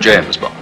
[0.00, 0.54] James Bond.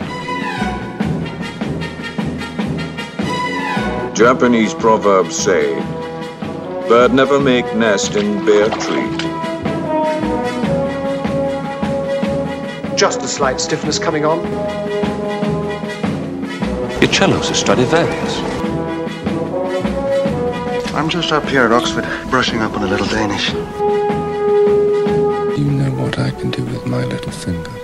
[4.17, 5.75] Japanese proverbs say,
[6.89, 9.11] bird never make nest in bare tree.
[12.97, 14.41] Just a slight stiffness coming on.
[17.03, 18.39] Your cello's a Stradivarius.
[20.95, 23.53] I'm just up here at Oxford, brushing up on a little Danish.
[25.59, 27.76] You know what I can do with my little finger.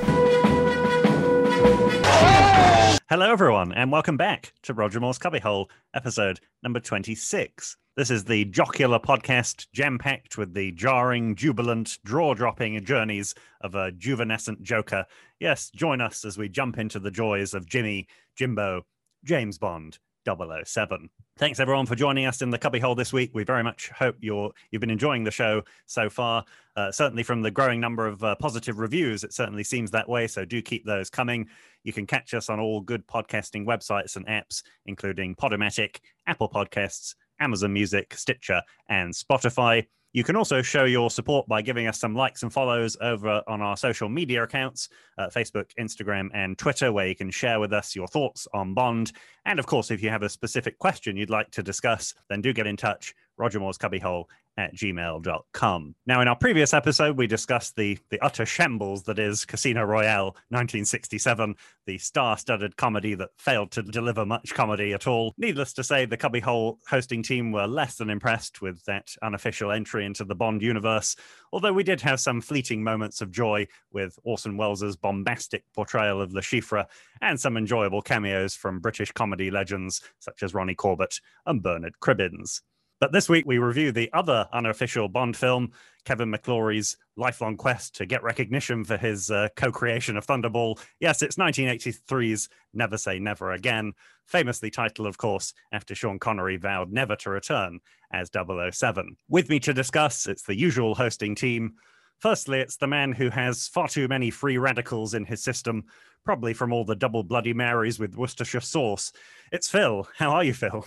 [3.13, 7.77] Hello, everyone, and welcome back to Roger Moore's Cubbyhole, episode number 26.
[7.95, 13.75] This is the jocular podcast, jam packed with the jarring, jubilant, draw dropping journeys of
[13.75, 15.05] a juvenescent Joker.
[15.41, 18.87] Yes, join us as we jump into the joys of Jimmy, Jimbo,
[19.23, 21.11] James Bond, 007.
[21.39, 23.31] Thanks everyone for joining us in the cubbyhole this week.
[23.33, 26.45] We very much hope you're you've been enjoying the show so far.
[26.77, 30.27] Uh, certainly from the growing number of uh, positive reviews, it certainly seems that way.
[30.27, 31.49] So do keep those coming.
[31.85, 37.15] You can catch us on all good podcasting websites and apps, including Podomatic, Apple Podcasts,
[37.41, 39.87] Amazon Music, Stitcher, and Spotify.
[40.15, 43.63] You can also show your support by giving us some likes and follows over on
[43.63, 47.97] our social media accounts uh, Facebook, Instagram, and Twitter, where you can share with us
[47.97, 49.13] your thoughts on Bond.
[49.47, 52.53] And of course, if you have a specific question you'd like to discuss, then do
[52.53, 53.15] get in touch.
[53.37, 54.27] Roger Moore's Cubbyhole
[54.59, 55.95] at gmail.com.
[56.07, 60.37] Now, in our previous episode, we discussed the, the utter shambles that is Casino Royale
[60.51, 61.55] 1967,
[61.87, 65.33] the star studded comedy that failed to deliver much comedy at all.
[65.39, 70.05] Needless to say, the Cubbyhole hosting team were less than impressed with that unofficial entry
[70.05, 71.17] into the Bond universe,
[71.53, 76.35] although we did have some fleeting moments of joy with Orson Welles' bombastic portrayal of
[76.35, 76.87] Le Chiffre
[77.23, 82.61] and some enjoyable cameos from British comedy legends such as Ronnie Corbett and Bernard Cribbins.
[83.03, 85.73] But this week we review the other unofficial Bond film,
[86.05, 90.79] Kevin McClory's lifelong quest to get recognition for his uh, co creation of Thunderball.
[91.01, 96.93] Yes, it's 1983's Never Say Never Again, famously titled, of course, after Sean Connery vowed
[96.93, 97.81] never to return
[98.13, 99.17] as 007.
[99.29, 101.73] With me to discuss, it's the usual hosting team.
[102.21, 105.87] Firstly, it's the man who has far too many free radicals in his system,
[106.25, 109.13] probably from all the double Bloody Marys with Worcestershire sauce.
[109.51, 110.07] It's Phil.
[110.19, 110.87] How are you, Phil?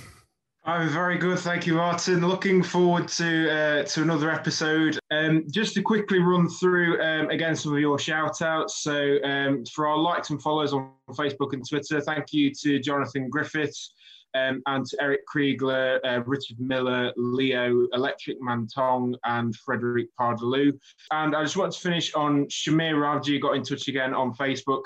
[0.67, 2.27] I'm very good, thank you, Martin.
[2.27, 4.97] Looking forward to uh, to another episode.
[5.11, 8.81] Um, just to quickly run through um, again some of your shout outs.
[8.81, 13.29] So um, for our likes and follows on Facebook and Twitter, thank you to Jonathan
[13.29, 13.93] Griffiths
[14.33, 20.73] um, and to Eric Kriegler, uh, Richard Miller, Leo, Electric Mantong, and Frederick Pardaloo.
[21.11, 24.81] And I just want to finish on Shamir Ravji got in touch again on Facebook.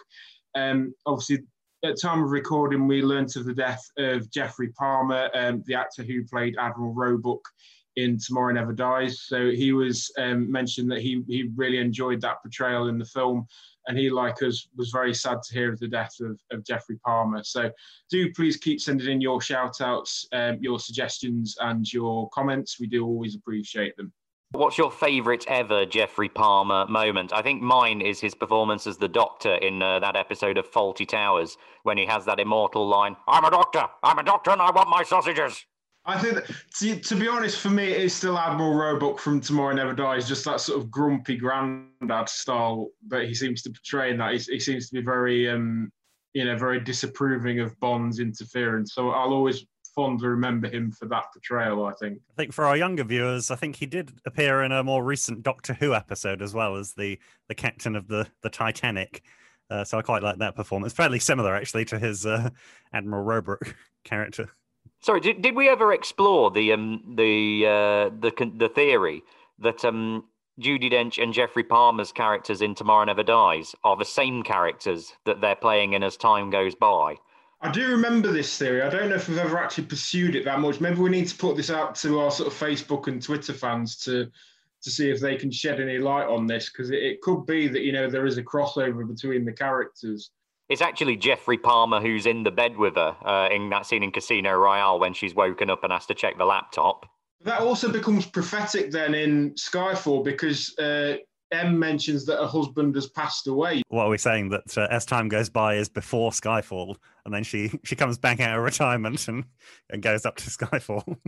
[0.56, 1.46] Um, obviously,
[1.84, 6.04] at time of recording, we learnt of the death of Geoffrey Palmer, um, the actor
[6.04, 7.42] who played Admiral Roebuck
[7.96, 9.22] in Tomorrow Never Dies.
[9.22, 13.48] So he was um, mentioned that he he really enjoyed that portrayal in the film,
[13.88, 17.00] and he, like us, was very sad to hear of the death of, of Geoffrey
[17.06, 17.44] Palmer.
[17.44, 17.72] So
[18.10, 22.80] do please keep sending in your shout outs, um, your suggestions, and your comments.
[22.80, 24.12] We do always appreciate them.
[24.52, 27.32] What's your favourite ever Geoffrey Palmer moment?
[27.32, 31.08] I think mine is his performance as the Doctor in uh, that episode of Fawlty
[31.08, 34.72] Towers when he has that immortal line, I'm a doctor, I'm a doctor and I
[34.72, 35.64] want my sausages.
[36.06, 39.40] I think, that, to, to, be honest, for me, it is still Admiral Roebuck from
[39.40, 44.10] Tomorrow Never Dies, just that sort of grumpy granddad style that he seems to portray
[44.10, 44.34] in that.
[44.34, 45.92] He, he seems to be very, um,
[46.34, 48.96] you know, very disapproving of Bond's interference.
[48.96, 49.68] So I'll always
[50.00, 51.86] fondly remember him for that portrayal.
[51.86, 52.20] I think.
[52.32, 55.44] I think for our younger viewers, I think he did appear in a more recent
[55.44, 59.24] Doctor Who episode as well as the the captain of the the Titanic.
[59.70, 60.94] Uh, so I quite like that performance.
[60.94, 62.50] Fairly similar, actually, to his uh,
[62.94, 64.50] Admiral Roebuck character.
[65.02, 69.22] Sorry, did, did we ever explore the um the uh, the the theory
[69.60, 70.24] that um
[70.62, 75.42] Judi Dench and Geoffrey Palmer's characters in Tomorrow Never Dies are the same characters that
[75.42, 77.16] they're playing in as time goes by?
[77.62, 78.82] I do remember this theory.
[78.82, 80.80] I don't know if we've ever actually pursued it that much.
[80.80, 83.98] Maybe we need to put this out to our sort of Facebook and Twitter fans
[84.04, 84.32] to
[84.82, 87.68] to see if they can shed any light on this because it, it, could be
[87.68, 90.32] that you know there is a crossover between the characters.
[90.70, 94.12] It's actually Geoffrey Palmer who's in the bed with her uh, in that scene in
[94.12, 97.06] Casino Royale when she's woken up and has to check the laptop.
[97.42, 101.18] That also becomes prophetic then in Skyfall because uh,
[101.52, 103.82] M mentions that her husband has passed away.
[103.90, 107.44] What are we saying that uh, as time goes by is before Skyfall, and then
[107.44, 109.46] she she comes back out of retirement and
[109.90, 111.18] and goes up to Skyfall.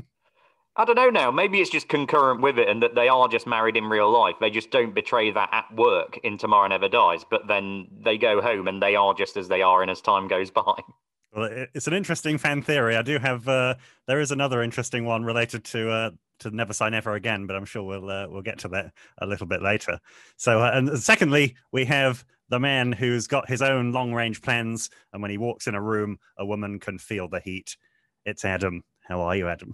[0.75, 1.31] I don't know now.
[1.31, 4.35] Maybe it's just concurrent with it, and that they are just married in real life.
[4.39, 8.41] They just don't betray that at work in Tomorrow Never Dies, but then they go
[8.41, 10.81] home and they are just as they are, and as time goes by.
[11.33, 12.95] Well, it's an interesting fan theory.
[12.95, 13.47] I do have.
[13.47, 13.75] Uh,
[14.07, 16.09] there is another interesting one related to uh,
[16.41, 19.25] to never say never again, but I'm sure we'll uh, we'll get to that a
[19.25, 19.99] little bit later.
[20.37, 24.89] So, uh, and secondly, we have the man who's got his own long range plans,
[25.13, 27.77] and when he walks in a room, a woman can feel the heat.
[28.25, 28.83] It's Adam.
[29.07, 29.73] How are you, Adam?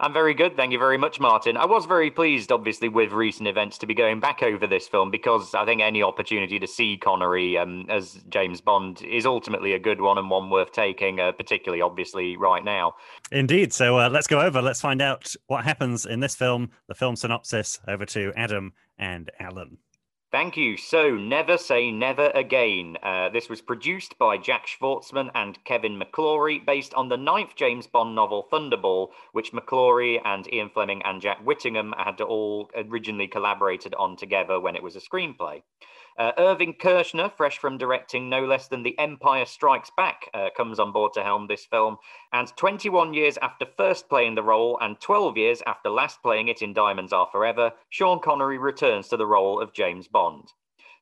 [0.00, 0.56] I'm very good.
[0.56, 1.58] Thank you very much, Martin.
[1.58, 5.10] I was very pleased, obviously, with recent events to be going back over this film
[5.10, 9.78] because I think any opportunity to see Connery um, as James Bond is ultimately a
[9.78, 12.94] good one and one worth taking, uh, particularly, obviously, right now.
[13.30, 13.74] Indeed.
[13.74, 14.62] So uh, let's go over.
[14.62, 17.78] Let's find out what happens in this film, the film synopsis.
[17.86, 19.76] Over to Adam and Alan.
[20.32, 20.76] Thank you.
[20.76, 22.96] So, Never Say Never Again.
[23.02, 27.88] Uh, this was produced by Jack Schwartzman and Kevin McClory, based on the ninth James
[27.88, 33.92] Bond novel Thunderball, which McClory and Ian Fleming and Jack Whittingham had all originally collaborated
[33.96, 35.62] on together when it was a screenplay.
[36.20, 40.78] Uh, Irvin Kershner, fresh from directing no less than The Empire Strikes Back, uh, comes
[40.78, 41.96] on board to helm this film.
[42.34, 46.60] And 21 years after first playing the role and 12 years after last playing it
[46.60, 50.52] in Diamonds Are Forever, Sean Connery returns to the role of James Bond.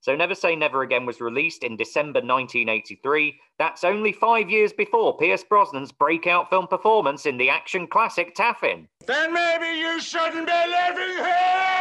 [0.02, 3.40] So Never Say Never Again was released in December 1983.
[3.58, 8.86] That's only five years before Pierce Brosnan's breakout film performance in the action classic Taffin.
[9.04, 11.77] Then maybe you shouldn't be living here!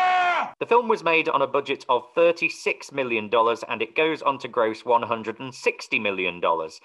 [0.59, 3.29] The film was made on a budget of $36 million
[3.69, 6.41] and it goes on to gross $160 million.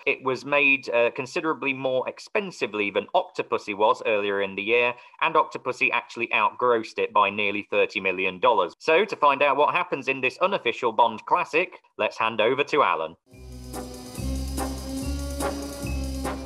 [0.07, 4.93] It was made uh, considerably more expensively than Octopussy was earlier in the year,
[5.23, 8.39] and Octopussy actually outgrossed it by nearly $30 million.
[8.79, 12.83] So, to find out what happens in this unofficial Bond classic, let's hand over to
[12.83, 13.17] Alan.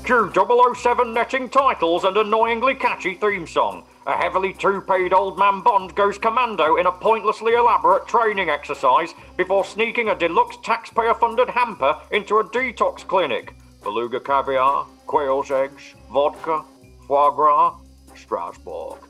[0.04, 0.32] Q
[0.76, 3.84] 007 netting titles and annoyingly catchy theme song.
[4.06, 9.64] A heavily two-paid old man Bond goes commando in a pointlessly elaborate training exercise before
[9.64, 13.56] sneaking a deluxe taxpayer-funded hamper into a detox clinic.
[13.82, 16.64] Beluga caviar, quail's eggs, vodka,
[17.08, 17.74] foie gras,
[18.14, 19.00] Strasbourg.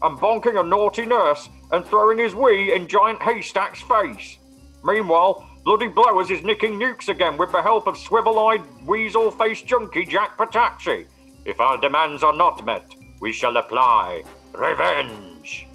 [0.00, 4.38] And bonking a naughty nurse and throwing his wee in Giant Haystack's face.
[4.82, 10.38] Meanwhile, Bloody Blowers is nicking nukes again with the help of swivel-eyed, weasel-faced junkie Jack
[10.38, 11.04] Petachi.
[11.44, 14.22] If our demands are not met, we shall apply
[14.54, 15.66] revenge.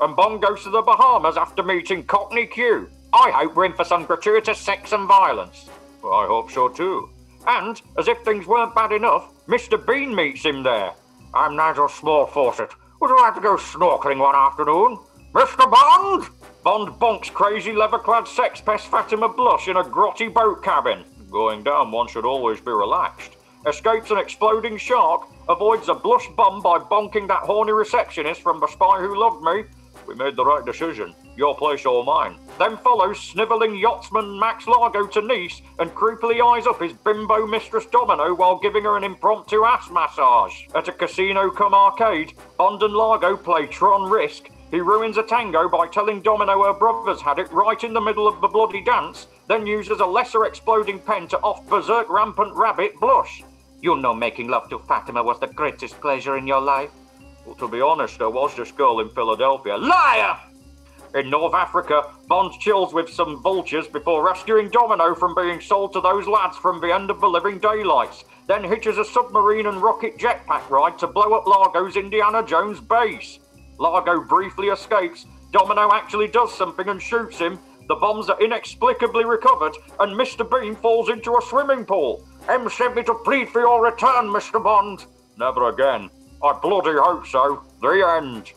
[0.00, 2.88] And Bond goes to the Bahamas after meeting Cockney Q.
[3.12, 5.68] I hope we're in for some gratuitous sex and violence.
[6.02, 7.10] Well, I hope so too.
[7.46, 9.84] And, as if things weren't bad enough, Mr.
[9.84, 10.92] Bean meets him there.
[11.34, 12.70] I'm Nigel Small-Fawcett.
[13.00, 14.98] Would you like to go snorkeling one afternoon?
[15.32, 15.70] Mr.
[15.70, 16.28] Bond?
[16.62, 21.04] Bond bonks crazy leather-clad sex pest Fatima Blush in a grotty boat cabin.
[21.30, 23.36] Going down, one should always be relaxed.
[23.66, 28.68] Escapes an exploding shark, avoids a blush bum by bonking that horny receptionist from The
[28.68, 29.64] Spy Who Loved Me.
[30.06, 31.12] We made the right decision.
[31.36, 32.36] Your place or mine.
[32.56, 37.84] Then follows snivelling yachtsman Max Largo to Nice and creepily eyes up his bimbo mistress
[37.86, 40.54] Domino while giving her an impromptu ass massage.
[40.76, 44.50] At a casino come arcade, Bond and Largo play Tron Risk.
[44.70, 48.28] He ruins a tango by telling Domino her brothers had it right in the middle
[48.28, 52.92] of the bloody dance, then uses a lesser exploding pen to off berserk rampant rabbit
[53.00, 53.42] blush.
[53.82, 56.90] You know making love to Fatima was the greatest pleasure in your life.
[57.46, 59.76] Well, to be honest, there was this girl in Philadelphia.
[59.76, 60.38] Liar!
[61.14, 66.00] In North Africa, Bond chills with some vultures before rescuing Domino from being sold to
[66.02, 70.18] those lads from the end of the living daylights, then hitches a submarine and rocket
[70.18, 73.38] jetpack ride to blow up Largo's Indiana Jones base.
[73.78, 77.58] Largo briefly escapes, Domino actually does something and shoots him,
[77.88, 80.48] the bombs are inexplicably recovered, and Mr.
[80.48, 82.24] Bean falls into a swimming pool.
[82.50, 84.60] M sent me to plead for your return, Mr.
[84.62, 85.04] Bond.
[85.38, 86.10] Never again.
[86.42, 87.62] I bloody hope so.
[87.80, 88.52] The end.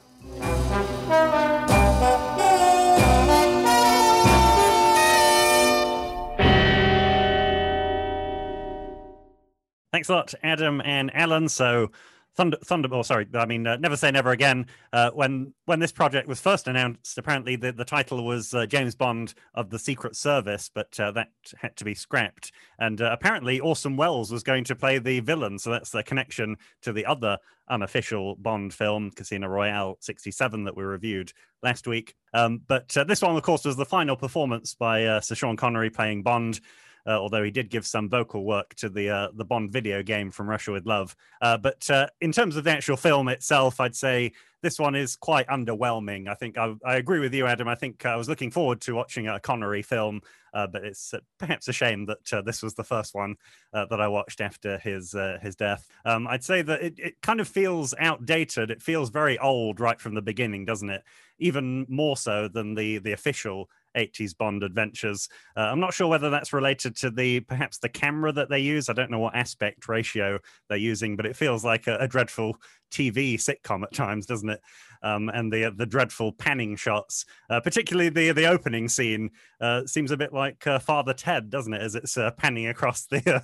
[9.92, 11.48] Thanks a lot, Adam and Alan.
[11.48, 11.92] So,
[12.36, 14.66] Thunder, Thunder, oh, sorry, I mean, uh, Never Say Never Again.
[14.92, 18.96] Uh, when when this project was first announced, apparently the, the title was uh, James
[18.96, 22.52] Bond of the Secret Service, but uh, that had to be scrapped.
[22.80, 26.58] And uh, apparently, Orson Welles was going to play the villain, so that's the connection
[26.82, 27.38] to the other
[27.70, 32.16] unofficial Bond film, Casino Royale '67, that we reviewed last week.
[32.34, 35.92] Um, but uh, this one, of course, was the final performance by Sir Sean Connery
[35.92, 36.60] playing Bond
[37.06, 40.32] uh, although he did give some vocal work to the uh, the Bond video game
[40.32, 41.16] from Russia with Love.
[41.42, 44.32] Uh, but uh, in terms of the actual film itself, I'd say
[44.62, 46.30] this one is quite underwhelming.
[46.30, 47.68] I think I, I agree with you, Adam.
[47.68, 50.22] I think I was looking forward to watching a Connery film,
[50.54, 53.36] uh, but it's uh, perhaps a shame that this was the first one
[53.74, 55.88] that I watched after his his death.
[56.06, 58.72] Um, I'd say that it, it kind of feels outdated.
[58.72, 61.04] It feels very old right from the beginning, doesn't it?
[61.40, 65.30] Even more so than the the official 80s Bond adventures.
[65.56, 68.90] Uh, I'm not sure whether that's related to the perhaps the camera that they use.
[68.90, 72.58] I don't know what aspect ratio they're using, but it feels like a, a dreadful
[72.92, 74.62] TV sitcom at times, doesn't it?
[75.02, 80.12] Um, and the the dreadful panning shots, uh, particularly the the opening scene, uh, seems
[80.12, 81.82] a bit like uh, Father Ted, doesn't it?
[81.82, 83.40] As it's uh, panning across the uh,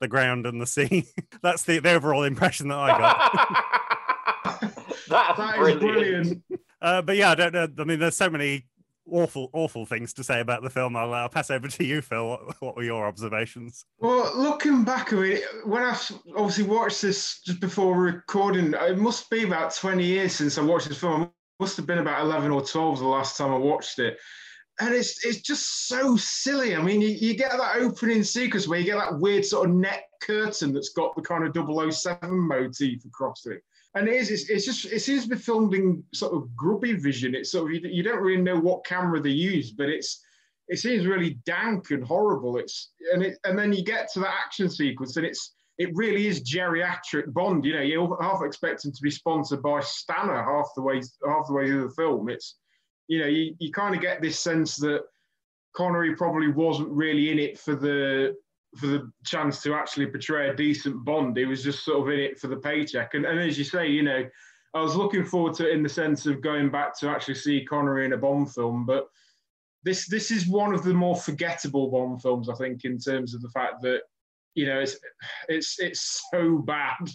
[0.00, 1.04] the ground and the sea.
[1.42, 3.82] That's the, the overall impression that I got.
[5.08, 5.80] That's That is brilliant.
[5.80, 6.42] brilliant.
[6.80, 7.68] Uh, but yeah, I don't know.
[7.78, 8.66] I mean, there's so many
[9.10, 10.96] awful, awful things to say about the film.
[10.96, 12.28] I'll, I'll pass over to you, Phil.
[12.28, 13.84] What, what were your observations?
[13.98, 15.98] Well, looking back, when I mean, when I
[16.36, 20.88] obviously watched this just before recording, it must be about 20 years since I watched
[20.88, 21.22] this film.
[21.22, 21.30] It
[21.60, 24.18] must have been about 11 or 12 the last time I watched it.
[24.80, 26.74] And it's it's just so silly.
[26.74, 29.76] I mean, you, you get that opening sequence where you get that weird sort of
[29.76, 33.62] net curtain that's got the kind of 007 motif across it.
[33.94, 36.94] And it is, it's, it's just, it seems to be filmed in sort of grubby
[36.94, 37.34] vision.
[37.34, 40.24] It's sort of, you, you don't really know what camera they use, but it's,
[40.68, 42.56] it seems really dank and horrible.
[42.56, 46.26] It's and it and then you get to that action sequence and it's it really
[46.26, 47.64] is geriatric Bond.
[47.64, 51.46] You know, you half expect him to be sponsored by Stannah half the way half
[51.46, 52.28] the way through the film.
[52.28, 52.56] It's
[53.08, 55.02] you know, you, you kind of get this sense that
[55.74, 58.34] Connery probably wasn't really in it for the
[58.76, 61.36] for the chance to actually portray a decent Bond.
[61.36, 63.14] He was just sort of in it for the paycheck.
[63.14, 64.24] And, and as you say, you know,
[64.74, 67.64] I was looking forward to it in the sense of going back to actually see
[67.64, 69.08] Connery in a Bond film, but
[69.84, 73.42] this this is one of the more forgettable Bond films, I think, in terms of
[73.42, 74.02] the fact that
[74.54, 74.96] you know it's
[75.48, 77.10] it's it's so bad.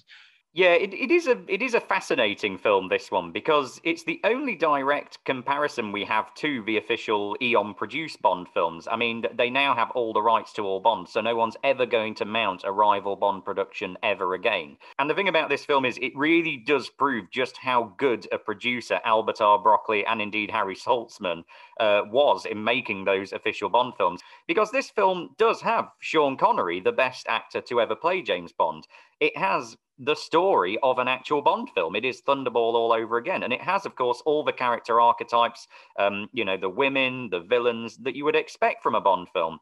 [0.57, 2.87] Yeah, it, it is a it is a fascinating film.
[2.89, 8.23] This one because it's the only direct comparison we have to the official Eon produced
[8.23, 8.87] Bond films.
[8.89, 11.85] I mean, they now have all the rights to all Bonds, so no one's ever
[11.85, 14.77] going to mount a rival Bond production ever again.
[14.97, 18.39] And the thing about this film is, it really does prove just how good a
[18.39, 19.59] producer Albert R.
[19.59, 21.43] Broccoli and indeed Harry Saltzman
[21.79, 24.21] uh, was in making those official Bond films.
[24.47, 28.87] Because this film does have Sean Connery, the best actor to ever play James Bond.
[29.19, 31.95] It has the story of an actual Bond film.
[31.95, 33.43] It is Thunderball all over again.
[33.43, 37.39] And it has, of course, all the character archetypes, um, you know, the women, the
[37.39, 39.59] villains that you would expect from a Bond film.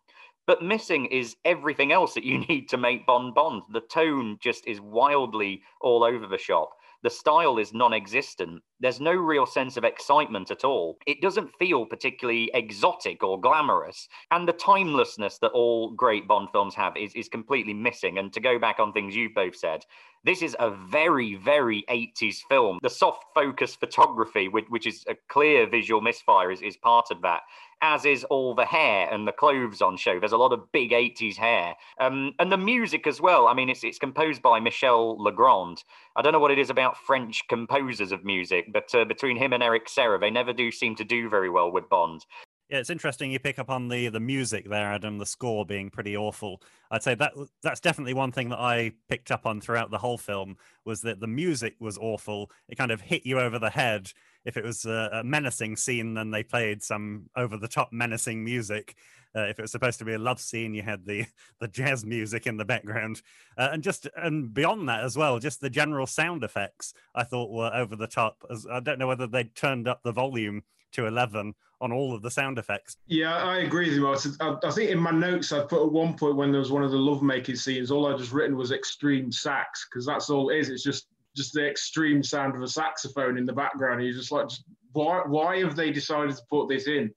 [0.47, 3.63] But missing is everything else that you need to make Bond Bond.
[3.71, 6.71] The tone just is wildly all over the shop.
[7.05, 8.63] The style is non existent.
[8.79, 10.97] There's no real sense of excitement at all.
[11.05, 14.09] It doesn't feel particularly exotic or glamorous.
[14.31, 18.17] And the timelessness that all great Bond films have is, is completely missing.
[18.17, 19.85] And to go back on things you've both said,
[20.23, 22.79] this is a very, very 80s film.
[22.81, 27.21] The soft focus photography, which, which is a clear visual misfire, is, is part of
[27.21, 27.41] that,
[27.81, 30.19] as is all the hair and the clothes on show.
[30.19, 31.75] There's a lot of big 80s hair.
[31.99, 33.47] Um, and the music as well.
[33.47, 35.83] I mean, it's, it's composed by Michel Legrand.
[36.15, 39.53] I don't know what it is about French composers of music, but uh, between him
[39.53, 42.25] and Eric Serra, they never do seem to do very well with Bond.
[42.69, 45.19] Yeah, it's interesting you pick up on the the music there, Adam.
[45.19, 46.63] The score being pretty awful.
[46.89, 50.17] I'd say that that's definitely one thing that I picked up on throughout the whole
[50.17, 52.49] film was that the music was awful.
[52.67, 54.11] It kind of hit you over the head.
[54.45, 58.43] If it was a, a menacing scene, then they played some over the top menacing
[58.43, 58.95] music.
[59.35, 61.25] Uh, if it was supposed to be a love scene, you had the
[61.59, 63.21] the jazz music in the background,
[63.57, 67.51] uh, and just and beyond that as well, just the general sound effects I thought
[67.51, 68.45] were over the top.
[68.49, 72.21] As I don't know whether they turned up the volume to eleven on all of
[72.21, 72.97] the sound effects.
[73.07, 74.33] Yeah, I agree with you, Martin.
[74.39, 76.83] I, I think in my notes I put at one point when there was one
[76.83, 80.57] of the lovemaking scenes, all I just written was extreme sax because that's all it
[80.57, 80.69] is.
[80.69, 84.03] It's just just the extreme sound of a saxophone in the background.
[84.03, 84.49] You're just like,
[84.93, 87.13] why why have they decided to put this in?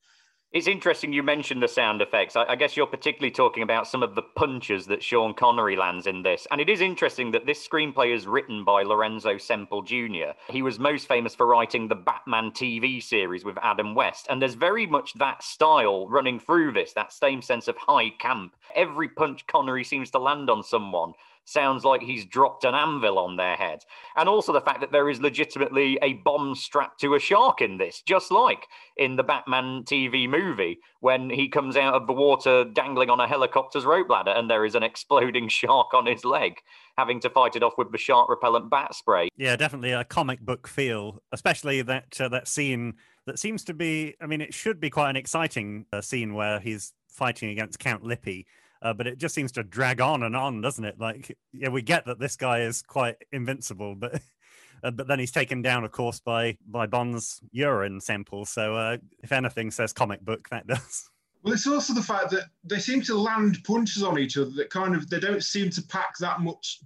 [0.50, 2.34] It's interesting you mentioned the sound effects.
[2.34, 6.06] I, I, guess you're particularly talking about some of the punches that Sean Connery lands
[6.06, 6.46] in this.
[6.50, 10.32] And it is interesting that this screenplay is written by Lorenzo Semple Jr.
[10.48, 14.26] He was most famous for writing the Batman TV series with Adam West.
[14.30, 18.56] And there's very much that style running through this, that same sense of high camp.
[18.74, 21.12] Every punch Connery seems to land on someone
[21.48, 23.80] sounds like he's dropped an anvil on their head.
[24.16, 27.78] And also the fact that there is legitimately a bomb strapped to a shark in
[27.78, 32.64] this, just like in the Batman TV movie when he comes out of the water
[32.64, 36.54] dangling on a helicopter's rope ladder and there is an exploding shark on his leg,
[36.96, 39.28] having to fight it off with the shark repellent bat spray.
[39.36, 42.94] Yeah, definitely a comic book feel, especially that uh, that scene
[43.26, 44.14] that seems to be.
[44.20, 48.04] I mean, it should be quite an exciting uh, scene where he's fighting against Count
[48.04, 48.44] Lippe.
[48.80, 50.98] Uh, but it just seems to drag on and on, doesn't it?
[50.98, 54.20] Like, yeah, we get that this guy is quite invincible, but
[54.84, 58.44] uh, but then he's taken down, of course, by by Bond's urine sample.
[58.44, 61.10] So, uh, if anything says comic book, that does.
[61.42, 64.70] Well, it's also the fact that they seem to land punches on each other that
[64.70, 66.80] kind of they don't seem to pack that much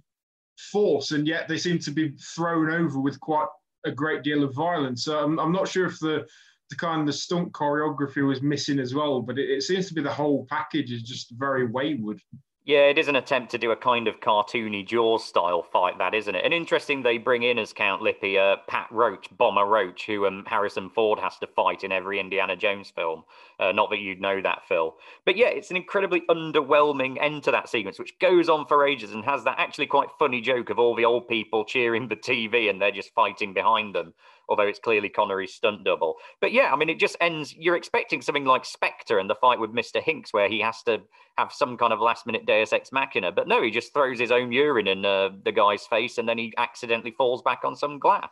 [0.57, 3.47] force, and yet they seem to be thrown over with quite
[3.85, 5.05] a great deal of violence.
[5.05, 6.25] So I'm, I'm not sure if the
[6.69, 9.21] the kind of the stunt choreography was missing as well.
[9.21, 12.19] But it, it seems to be the whole package is just very wayward.
[12.65, 16.13] Yeah, it is an attempt to do a kind of cartoony Jaws style fight, that
[16.13, 16.45] isn't it?
[16.45, 20.45] And interesting, they bring in as Count Lippe uh, Pat Roach, Bomber Roach, who um,
[20.47, 23.25] Harrison Ford has to fight in every Indiana Jones film.
[23.59, 24.95] Uh, not that you'd know that, Phil.
[25.25, 29.11] But yeah, it's an incredibly underwhelming end to that sequence, which goes on for ages
[29.11, 32.69] and has that actually quite funny joke of all the old people cheering the TV
[32.69, 34.13] and they're just fighting behind them
[34.49, 36.15] although it's clearly Connery's stunt double.
[36.41, 37.53] But yeah, I mean, it just ends.
[37.57, 40.03] You're expecting something like Spectre and the fight with Mr.
[40.03, 41.01] Hinx, where he has to
[41.37, 43.31] have some kind of last minute Deus Ex Machina.
[43.31, 46.37] But no, he just throws his own urine in uh, the guy's face and then
[46.37, 48.29] he accidentally falls back on some glass.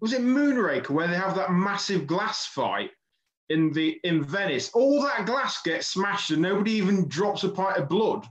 [0.00, 2.90] Was it Moonraker where they have that massive glass fight?
[3.50, 7.76] In the in Venice, all that glass gets smashed and nobody even drops a pint
[7.76, 8.26] of blood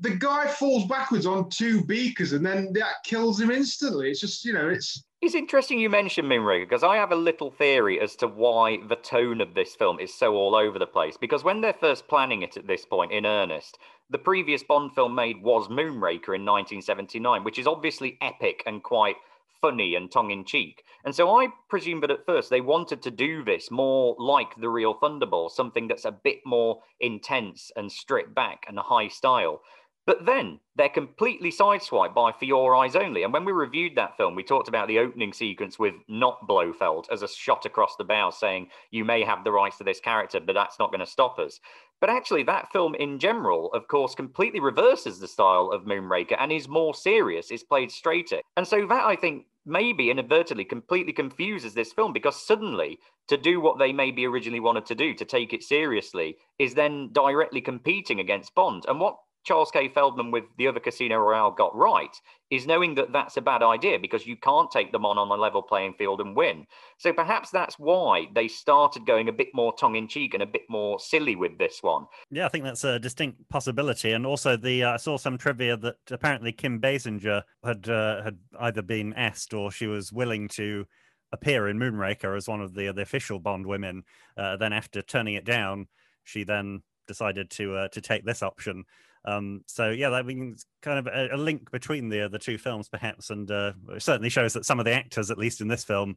[0.00, 4.10] the guy falls backwards on two beakers and then that kills him instantly.
[4.10, 7.50] It's just, you know, it's it's interesting you mentioned Moonraker because I have a little
[7.50, 11.16] theory as to why the tone of this film is so all over the place.
[11.16, 13.78] Because when they're first planning it at this point in earnest,
[14.10, 19.16] the previous Bond film made was Moonraker in 1979, which is obviously epic and quite
[19.62, 20.84] funny and tongue in cheek.
[21.06, 24.68] And so I presume that at first they wanted to do this more like the
[24.68, 29.62] real Thunderball, something that's a bit more intense and stripped back and high style.
[30.06, 33.22] But then they're completely sideswiped by For Your Eyes Only.
[33.22, 37.06] And when we reviewed that film, we talked about the opening sequence with not Blofeld
[37.10, 40.40] as a shot across the bow saying, You may have the rights to this character,
[40.40, 41.58] but that's not going to stop us.
[42.00, 46.52] But actually, that film in general, of course, completely reverses the style of Moonraker and
[46.52, 48.40] is more serious, is played straighter.
[48.58, 53.58] And so that, I think, maybe inadvertently completely confuses this film because suddenly to do
[53.58, 58.20] what they maybe originally wanted to do, to take it seriously, is then directly competing
[58.20, 58.84] against Bond.
[58.86, 59.88] And what Charles K.
[59.88, 62.14] Feldman with the other Casino Royale got right
[62.50, 65.40] is knowing that that's a bad idea because you can't take them on on a
[65.40, 66.66] level playing field and win.
[66.98, 70.46] So perhaps that's why they started going a bit more tongue in cheek and a
[70.46, 72.06] bit more silly with this one.
[72.30, 74.12] Yeah, I think that's a distinct possibility.
[74.12, 78.38] And also, the uh, I saw some trivia that apparently Kim Basinger had uh, had
[78.60, 80.86] either been asked or she was willing to
[81.32, 84.04] appear in Moonraker as one of the the official Bond women.
[84.36, 85.88] Uh, then after turning it down,
[86.22, 88.84] she then decided to uh, to take this option.
[89.24, 92.88] Um, so yeah, that means kind of a, a, link between the the two films,
[92.88, 96.16] perhaps, and uh, certainly shows that some of the actors, at least in this film,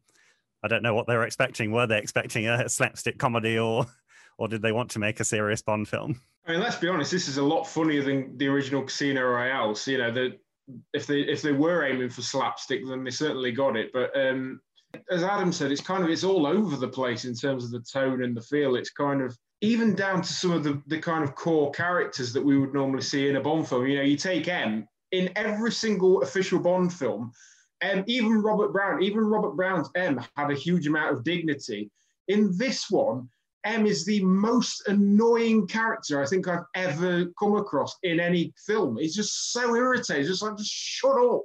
[0.61, 1.71] I don't know what they were expecting.
[1.71, 3.85] Were they expecting a slapstick comedy, or
[4.37, 6.21] or did they want to make a serious Bond film?
[6.45, 7.11] I mean, let's be honest.
[7.11, 9.75] This is a lot funnier than the original Casino Royale.
[9.75, 10.37] So, you know, the,
[10.93, 13.91] if they if they were aiming for slapstick, then they certainly got it.
[13.93, 14.61] But um,
[15.09, 17.81] as Adam said, it's kind of it's all over the place in terms of the
[17.81, 18.75] tone and the feel.
[18.75, 22.43] It's kind of even down to some of the, the kind of core characters that
[22.43, 23.87] we would normally see in a Bond film.
[23.87, 27.31] You know, you take M in every single official Bond film,
[27.81, 31.89] and even Robert Brown, even Robert Brown's M had a huge amount of dignity.
[32.27, 33.29] In this one,
[33.63, 38.97] M is the most annoying character I think I've ever come across in any film.
[38.97, 40.25] He's just so irritating.
[40.25, 41.41] Just like, just shut up.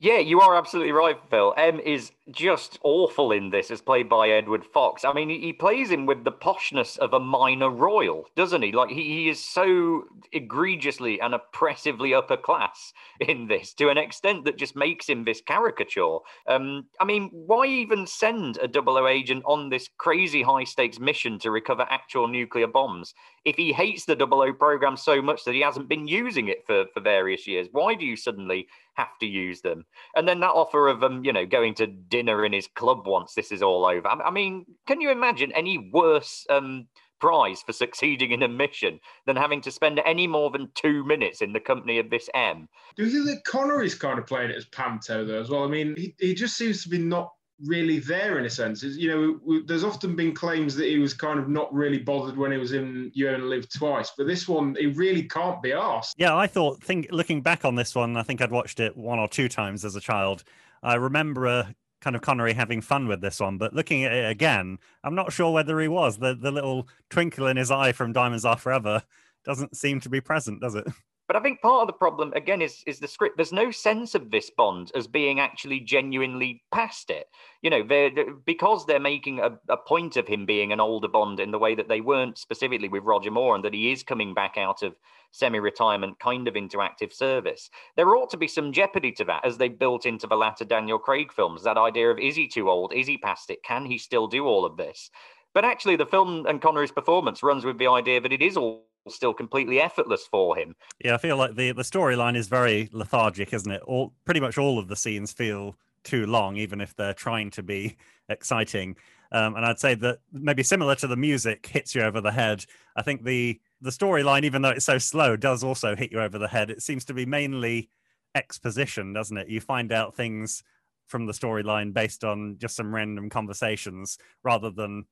[0.00, 1.54] Yeah, you are absolutely right, Phil.
[1.56, 5.04] M is just awful in this, as played by Edward Fox.
[5.04, 8.72] I mean, he, plays him with the poshness of a minor royal, doesn't he?
[8.72, 14.44] Like, he, he is so egregiously and oppressively upper class in this to an extent
[14.44, 16.18] that just makes him this caricature.
[16.48, 20.98] Um, I mean, why even send a double O agent on this crazy high stakes
[20.98, 25.44] mission to recover actual nuclear bombs if he hates the double O program so much
[25.44, 27.68] that he hasn't been using it for, for various years?
[27.70, 29.84] Why do you suddenly have to use them.
[30.14, 33.34] And then that offer of um, you know, going to dinner in his club once
[33.34, 34.06] this is all over.
[34.06, 36.86] I, mean, can you imagine any worse um
[37.20, 41.42] prize for succeeding in a mission than having to spend any more than two minutes
[41.42, 42.68] in the company of this M?
[42.96, 45.64] Do you think that Connery's kind of playing it as Panto though as well?
[45.64, 47.32] I mean, he, he just seems to be not
[47.66, 48.84] really there in a sense.
[48.84, 52.52] you know, there's often been claims that he was kind of not really bothered when
[52.52, 56.14] he was in You Only Live Twice, but this one, he really can't be asked.
[56.16, 59.18] Yeah, I thought, think looking back on this one, I think I'd watched it one
[59.18, 60.44] or two times as a child.
[60.82, 61.66] I remember uh,
[62.04, 65.32] kind of Connery having fun with this one, but looking at it again, I'm not
[65.32, 66.18] sure whether he was.
[66.18, 69.02] The the little twinkle in his eye from Diamonds Are Forever
[69.44, 70.86] doesn't seem to be present, does it?
[71.26, 73.36] But I think part of the problem again is is the script.
[73.36, 77.28] There's no sense of this Bond as being actually genuinely past it.
[77.62, 78.10] You know, they're,
[78.44, 81.74] because they're making a, a point of him being an older Bond in the way
[81.74, 84.94] that they weren't specifically with Roger Moore, and that he is coming back out of
[85.32, 87.70] semi-retirement, kind of into active service.
[87.96, 90.98] There ought to be some jeopardy to that, as they built into the latter Daniel
[90.98, 91.64] Craig films.
[91.64, 92.92] That idea of is he too old?
[92.92, 93.62] Is he past it?
[93.64, 95.10] Can he still do all of this?
[95.54, 98.84] But actually, the film and Connery's performance runs with the idea that it is all
[99.08, 100.74] still completely effortless for him.
[101.04, 103.82] Yeah, I feel like the the storyline is very lethargic, isn't it?
[103.82, 107.62] All pretty much all of the scenes feel too long, even if they're trying to
[107.62, 107.96] be
[108.28, 108.96] exciting.
[109.32, 112.64] Um, and I'd say that maybe similar to the music hits you over the head.
[112.96, 116.38] I think the the storyline, even though it's so slow, does also hit you over
[116.38, 116.70] the head.
[116.70, 117.90] It seems to be mainly
[118.34, 119.48] exposition, doesn't it?
[119.48, 120.62] You find out things
[121.06, 125.04] from the storyline based on just some random conversations rather than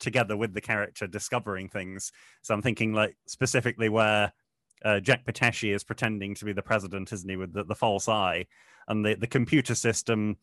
[0.00, 2.12] together with the character discovering things.
[2.42, 4.32] So I'm thinking like specifically where
[4.84, 8.08] uh, Jack Petachi is pretending to be the president, isn't he, with the, the false
[8.08, 8.46] eye,
[8.88, 10.36] and the, the computer system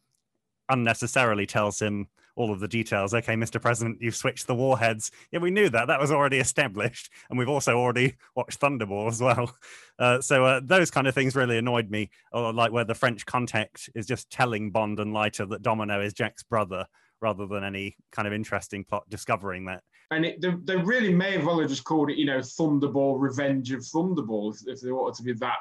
[0.69, 3.13] unnecessarily tells him all of the details.
[3.13, 3.59] Okay, Mr.
[3.59, 5.11] President, you've switched the warheads.
[5.31, 5.87] Yeah, we knew that.
[5.87, 7.09] That was already established.
[7.29, 9.51] And we've also already watched Thunderball as well.
[9.99, 12.11] Uh, so uh, those kind of things really annoyed me.
[12.31, 16.13] Or like where the French contact is just telling Bond and Leiter that Domino is
[16.13, 16.85] Jack's brother
[17.21, 19.83] rather than any kind of interesting plot discovering that.
[20.11, 23.71] And it, they, they, really may have well just called it, you know, Thunderball, Revenge
[23.71, 25.57] of Thunderball, if, if they wanted to be that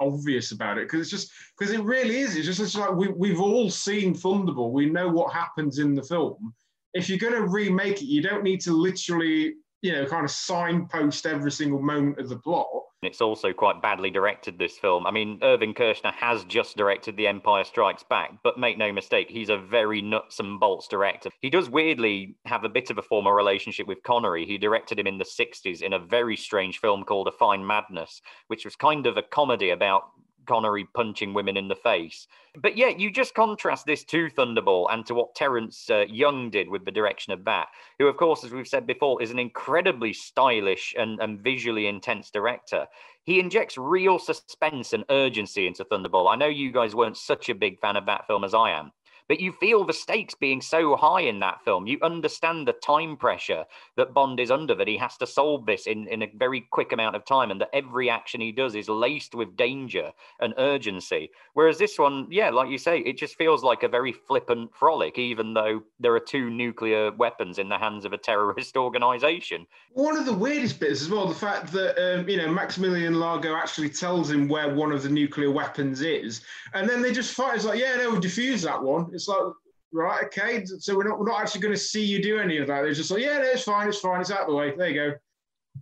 [0.00, 2.36] obvious about it because it's just because it really is.
[2.36, 4.72] It's just it's like we we've all seen Thunderball.
[4.72, 6.54] We know what happens in the film.
[6.94, 10.30] If you're going to remake it, you don't need to literally you know kind of
[10.30, 12.68] signpost every single moment of the plot.
[13.02, 15.08] It's also quite badly directed, this film.
[15.08, 19.28] I mean, Irvin Kershner has just directed The Empire Strikes Back, but make no mistake,
[19.28, 21.30] he's a very nuts and bolts director.
[21.40, 24.46] He does weirdly have a bit of a former relationship with Connery.
[24.46, 28.22] He directed him in the 60s in a very strange film called A Fine Madness,
[28.46, 30.04] which was kind of a comedy about
[30.46, 32.26] Connery punching women in the face.
[32.56, 36.68] But yeah, you just contrast this to Thunderball and to what Terence uh, Young did
[36.68, 40.12] with the direction of that, who, of course, as we've said before, is an incredibly
[40.12, 42.86] stylish and, and visually intense director.
[43.24, 46.30] He injects real suspense and urgency into Thunderball.
[46.30, 48.92] I know you guys weren't such a big fan of that film as I am,
[49.28, 51.86] but you feel the stakes being so high in that film.
[51.86, 53.64] You understand the time pressure
[53.96, 56.92] that Bond is under, that he has to solve this in, in a very quick
[56.92, 61.30] amount of time, and that every action he does is laced with danger and urgency.
[61.54, 65.18] Whereas this one, yeah, like you say, it just feels like a very flippant frolic,
[65.18, 69.66] even though there are two nuclear weapons in the hands of a terrorist organization.
[69.92, 73.54] One of the weirdest bits as well, the fact that, um, you know, Maximilian Largo
[73.54, 76.42] actually tells him where one of the nuclear weapons is,
[76.74, 77.56] and then they just fight.
[77.56, 79.11] It's like, yeah, no, we defuse that one.
[79.12, 79.38] It's like,
[79.92, 80.64] right, okay.
[80.64, 82.82] So we're not we're not actually going to see you do any of that.
[82.82, 84.74] They're just like, yeah, no, it's fine, it's fine, it's out of the way.
[84.76, 85.16] There you go.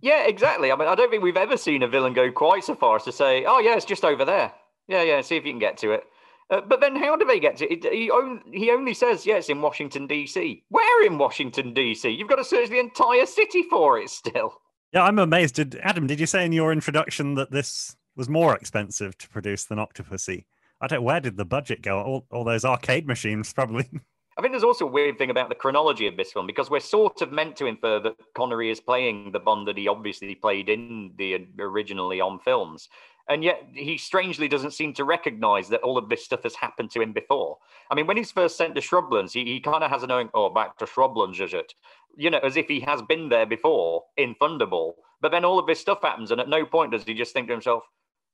[0.01, 0.71] Yeah, exactly.
[0.71, 3.03] I mean, I don't think we've ever seen a villain go quite so far as
[3.03, 4.53] to say, "Oh, yeah, it's just over there."
[4.87, 5.21] Yeah, yeah.
[5.21, 6.03] See if you can get to it.
[6.49, 7.83] Uh, but then, how do they get to it?
[7.83, 12.09] He, on, he only says, "Yes, in Washington D.C." Where in Washington D.C.?
[12.09, 14.61] You've got to search the entire city for it still.
[14.93, 15.55] Yeah, I'm amazed.
[15.55, 16.07] Did Adam?
[16.07, 20.45] Did you say in your introduction that this was more expensive to produce than Octopussy?
[20.81, 21.03] I don't.
[21.03, 22.01] Where did the budget go?
[22.01, 23.87] All, all those arcade machines, probably.
[24.37, 26.79] I think there's also a weird thing about the chronology of this film because we're
[26.79, 30.69] sort of meant to infer that Connery is playing the Bond that he obviously played
[30.69, 32.87] in the originally on films,
[33.29, 36.89] and yet he strangely doesn't seem to recognise that all of this stuff has happened
[36.91, 37.57] to him before.
[37.91, 40.29] I mean, when he's first sent to Shrublands, he, he kind of has a knowing,
[40.33, 41.73] oh, back to Shrublands, is it?
[42.15, 44.93] You know, as if he has been there before in Thunderball.
[45.21, 47.47] But then all of this stuff happens, and at no point does he just think
[47.47, 47.83] to himself,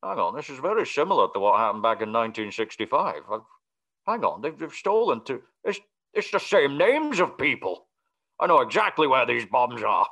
[0.04, 3.16] hang on, this is very similar to what happened back in 1965.
[4.06, 5.42] Hang on, they've, they've stolen two.
[5.64, 5.80] It's,
[6.14, 7.88] it's the same names of people.
[8.40, 10.08] I know exactly where these bombs are.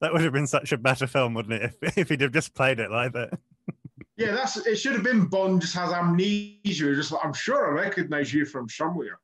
[0.00, 2.54] That would have been such a better film, wouldn't it, if, if he'd have just
[2.54, 3.38] played it like that?
[4.16, 4.76] yeah, that's it.
[4.76, 6.94] Should have been Bond just has amnesia.
[6.94, 9.18] Just like, I'm sure I recognize you from somewhere.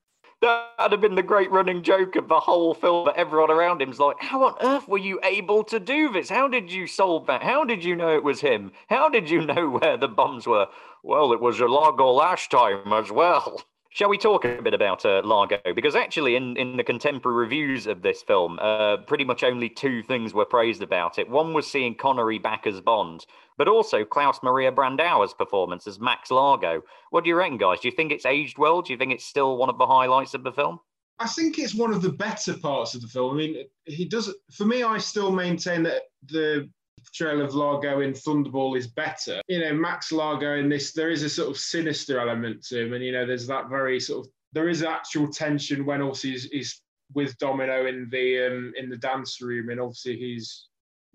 [0.47, 3.07] That'd have been the great running joke of the whole film.
[3.07, 6.29] That everyone around him's like, "How on earth were you able to do this?
[6.29, 7.43] How did you solve that?
[7.43, 8.73] How did you know it was him?
[8.89, 10.69] How did you know where the bombs were?"
[11.03, 13.63] Well, it was a Largo last time as well.
[13.97, 15.57] Shall we talk a bit about uh, Largo?
[15.75, 20.03] Because actually, in, in the contemporary reviews of this film, uh, pretty much only two
[20.03, 21.31] things were praised about it.
[21.31, 23.25] One was seeing Connery back as Bond,
[23.57, 26.83] but also Klaus Maria Brandauer's performance as Max Largo.
[27.09, 27.81] What do you reckon, guys?
[27.81, 28.83] Do you think it's aged well?
[28.83, 30.79] Do you think it's still one of the highlights of the film?
[31.19, 33.33] I think it's one of the better parts of the film.
[33.33, 34.31] I mean, he does.
[34.53, 36.69] For me, I still maintain that the
[37.05, 39.41] portrayal of Largo in Thunderball is better.
[39.49, 42.93] You know, Max Largo in this, there is a sort of sinister element to him,
[42.93, 46.45] and you know, there's that very sort of there is actual tension when obviously he's,
[46.45, 46.83] he's
[47.15, 50.69] with Domino in the um, in the dance room, and obviously he's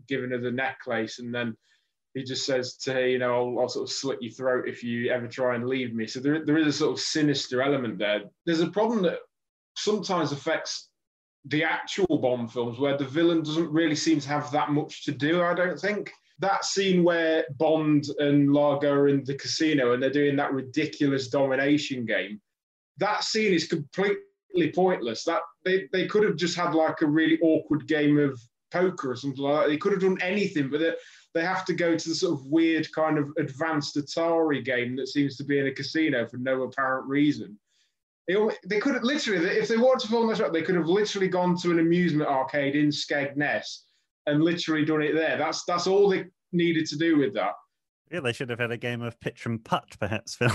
[0.07, 1.55] given her the necklace, and then
[2.13, 4.83] he just says to her, you know, I'll, I'll, sort of slit your throat if
[4.83, 6.05] you ever try and leave me.
[6.07, 8.23] So there, there is a sort of sinister element there.
[8.45, 9.19] There's a problem that
[9.77, 10.89] sometimes affects
[11.45, 15.11] the actual Bond films where the villain doesn't really seem to have that much to
[15.11, 16.11] do, I don't think.
[16.39, 21.29] That scene where Bond and Largo are in the casino and they're doing that ridiculous
[21.29, 22.41] domination game,
[22.97, 25.23] that scene is completely pointless.
[25.23, 28.39] That they, they could have just had like a really awkward game of
[28.71, 29.69] poker or something like that.
[29.69, 30.93] They could have done anything, but they,
[31.33, 35.07] they have to go to the sort of weird kind of advanced Atari game that
[35.07, 37.57] seems to be in a casino for no apparent reason
[38.27, 41.27] They, could have literally, if they wanted to film this up, they could have literally
[41.27, 43.65] gone to an amusement arcade in Skegness
[44.25, 45.37] and literally done it there.
[45.37, 47.53] That's that's all they needed to do with that.
[48.11, 50.51] Yeah, they should have had a game of pitch and putt, perhaps, Phil.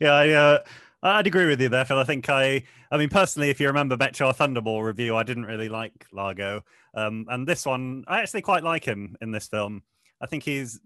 [0.00, 0.58] yeah, I, uh,
[1.02, 1.98] I'd agree with you there, Phil.
[1.98, 5.24] I think I, I mean, personally, if you remember back to our Thunderball review, I
[5.24, 6.62] didn't really like Largo,
[6.94, 9.82] um, and this one, I actually quite like him in this film.
[10.20, 10.80] I think he's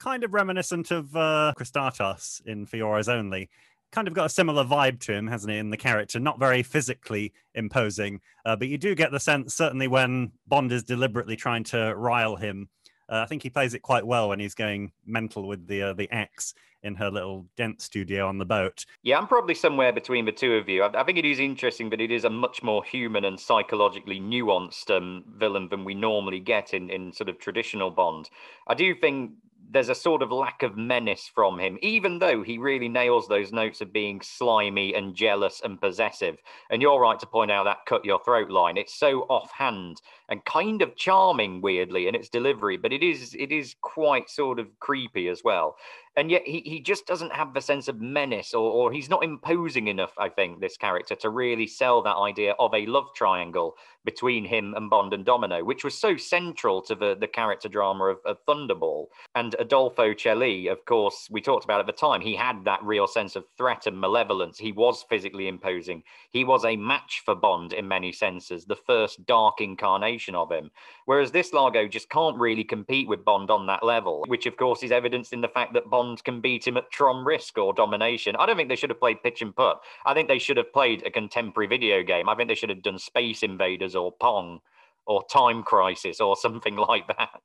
[0.00, 3.48] kind of reminiscent of uh, Kristatos in Eyes Only.
[3.94, 6.18] Kind of got a similar vibe to him, hasn't he, in the character?
[6.18, 10.82] Not very physically imposing, uh, but you do get the sense, certainly when Bond is
[10.82, 12.68] deliberately trying to rile him.
[13.08, 15.92] Uh, I think he plays it quite well when he's going mental with the uh,
[15.92, 18.84] the axe in her little dent studio on the boat.
[19.04, 20.82] Yeah, I'm probably somewhere between the two of you.
[20.82, 24.18] I, I think it is interesting, but it is a much more human and psychologically
[24.18, 28.28] nuanced um, villain than we normally get in, in sort of traditional Bond.
[28.66, 29.34] I do think
[29.70, 33.52] there's a sort of lack of menace from him, even though he really nails those
[33.52, 36.38] notes of being slimy and jealous and possessive.
[36.70, 38.76] And you're right to point out that cut your throat line.
[38.76, 43.52] It's so offhand and kind of charming, weirdly, in its delivery, but it is it
[43.52, 45.76] is quite sort of creepy as well.
[46.16, 49.24] And yet he, he just doesn't have the sense of menace or, or he's not
[49.24, 53.74] imposing enough, I think, this character to really sell that idea of a love triangle
[54.04, 58.04] between him and Bond and Domino, which was so central to the, the character drama
[58.04, 59.06] of, of Thunderball.
[59.34, 63.08] And Adolfo Celi, of course, we talked about at the time, he had that real
[63.08, 64.56] sense of threat and malevolence.
[64.56, 66.04] He was physically imposing.
[66.30, 70.70] He was a match for Bond in many senses, the first dark incarnation of him.
[71.06, 74.82] Whereas this Largo just can't really compete with Bond on that level, which of course
[74.82, 78.36] is evidenced in the fact that Bond can beat him at Tron Risk or Domination.
[78.36, 79.80] I don't think they should have played pitch and putt.
[80.06, 82.28] I think they should have played a contemporary video game.
[82.28, 84.60] I think they should have done Space Invaders or Pong
[85.06, 87.40] or Time Crisis or something like that.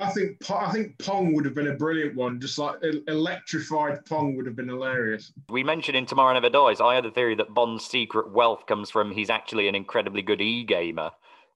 [0.00, 2.40] I think I think Pong would have been a brilliant one.
[2.40, 2.76] Just like
[3.08, 5.32] electrified Pong would have been hilarious.
[5.50, 8.88] We mentioned in Tomorrow Never Dies, I had a theory that Bond's secret wealth comes
[8.90, 11.10] from he's actually an incredibly good e gamer.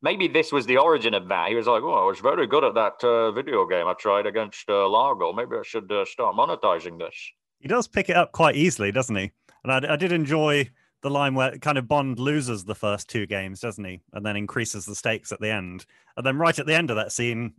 [0.04, 1.48] Maybe this was the origin of that.
[1.48, 4.26] He was like, "Oh, I was very good at that uh, video game I tried
[4.26, 5.32] against uh, Largo.
[5.32, 7.16] Maybe I should uh, start monetizing this."
[7.58, 9.32] He does pick it up quite easily, doesn't he?
[9.64, 10.68] And I, I did enjoy
[11.00, 14.02] the line where kind of Bond loses the first two games, doesn't he?
[14.12, 15.86] And then increases the stakes at the end.
[16.18, 17.54] And then right at the end of that scene,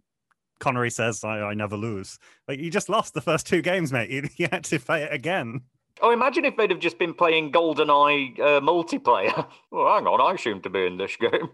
[0.60, 2.20] Connery says, I, I never lose.
[2.48, 4.10] Like, you just lost the first two games, mate.
[4.12, 5.62] You, you had to play it again.
[6.02, 9.48] Oh, imagine if they'd have just been playing GoldenEye uh, multiplayer.
[9.72, 11.50] well, hang on, I seem to be in this game.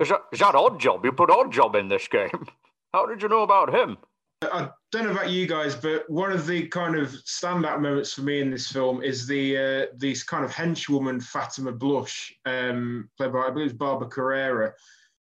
[0.00, 1.04] Is that, is that Oddjob?
[1.04, 2.46] You put Oddjob in this game.
[2.92, 3.98] How did you know about him?
[4.42, 8.20] I don't know about you guys, but one of the kind of standout moments for
[8.20, 13.32] me in this film is the uh, this kind of henchwoman Fatima Blush, um, played
[13.32, 14.74] by I believe it's Barbara Carrera.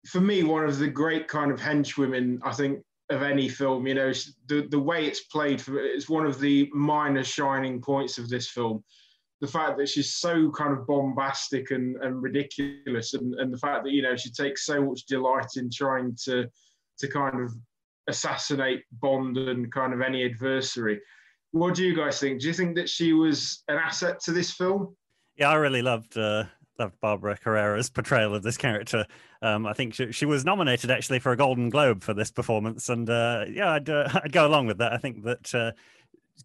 [0.08, 3.88] For me, one of the great kind of henchwomen I think of any film.
[3.88, 4.14] You know,
[4.48, 8.50] the the way it's played for it's one of the minor shining points of this
[8.50, 8.84] film.
[9.40, 13.84] The fact that she's so kind of bombastic and, and ridiculous, and, and the fact
[13.84, 16.48] that you know she takes so much delight in trying to
[17.00, 17.54] to kind of
[18.08, 21.00] assassinate Bond and kind of any adversary.
[21.52, 22.42] What do you guys think?
[22.42, 24.96] Do you think that she was an asset to this film?
[25.36, 26.46] Yeah, I really loved uh,
[26.80, 29.06] loved Barbara Carrera's portrayal of this character.
[29.42, 32.90] Um, I think she, she was nominated actually for a Golden Globe for this performance,
[32.90, 34.94] and uh, yeah, I'd uh, I'd go along with that.
[34.94, 35.72] I think that uh,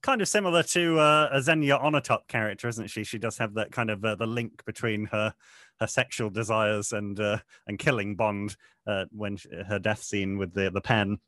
[0.01, 3.05] kind of similar to uh, a Xenia Onatopp character, isn't she?
[3.05, 5.35] She does have that kind of uh, the link between her
[5.81, 10.55] her sexual desires and uh, and killing Bond uh, when she, her death scene with
[10.55, 11.19] the the pen.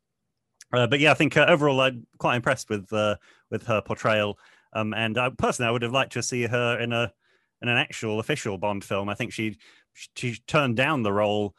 [0.73, 4.37] Uh, but yeah, I think uh, overall I'm quite impressed with with her portrayal.
[4.73, 7.11] Um, and I, personally, I would have liked to see her in a
[7.61, 9.09] in an actual official Bond film.
[9.09, 9.57] I think she
[10.15, 11.55] she turned down the role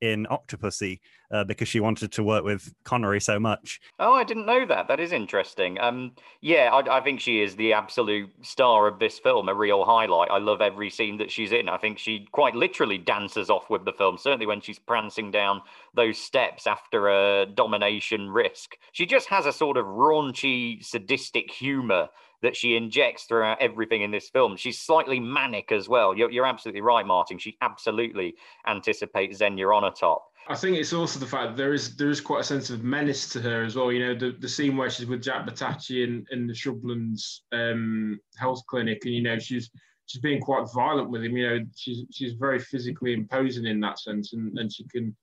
[0.00, 3.80] in Octopussy uh, because she wanted to work with Connery so much.
[3.98, 4.88] Oh, I didn't know that.
[4.88, 5.78] That is interesting.
[5.78, 9.84] Um, yeah, I, I think she is the absolute star of this film, a real
[9.84, 10.30] highlight.
[10.30, 11.68] I love every scene that she's in.
[11.68, 15.62] I think she quite literally dances off with the film, certainly when she's prancing down
[15.94, 18.76] those steps after a domination risk.
[18.92, 22.08] She just has a sort of raunchy, sadistic humor
[22.42, 24.56] that she injects throughout everything in this film.
[24.56, 26.16] She's slightly manic as well.
[26.16, 27.38] You're, you're absolutely right, Martin.
[27.38, 28.34] She absolutely
[28.66, 29.66] anticipates Xenia
[29.98, 30.24] top.
[30.48, 32.82] I think it's also the fact that there is there is quite a sense of
[32.82, 33.92] menace to her as well.
[33.92, 38.18] You know, the, the scene where she's with Jack Petachi in, in the Shrublands um,
[38.36, 39.70] health clinic, and you know she's
[40.06, 41.36] she's being quite violent with him.
[41.36, 45.14] You know, she's she's very physically imposing in that sense, and, and she can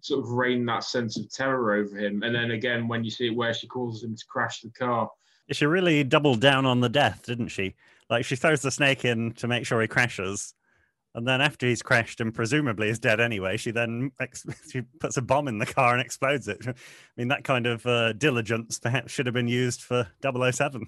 [0.00, 2.22] sort of rain that sense of terror over him.
[2.22, 5.08] And then again, when you see it where she causes him to crash the car,
[5.50, 7.74] She really doubled down on the death, didn't she?
[8.08, 10.54] Like she throws the snake in to make sure he crashes,
[11.14, 15.16] and then after he's crashed and presumably is dead anyway, she then ex- she puts
[15.16, 16.66] a bomb in the car and explodes it.
[16.66, 16.74] I
[17.16, 20.86] mean, that kind of uh, diligence perhaps should have been used for 007.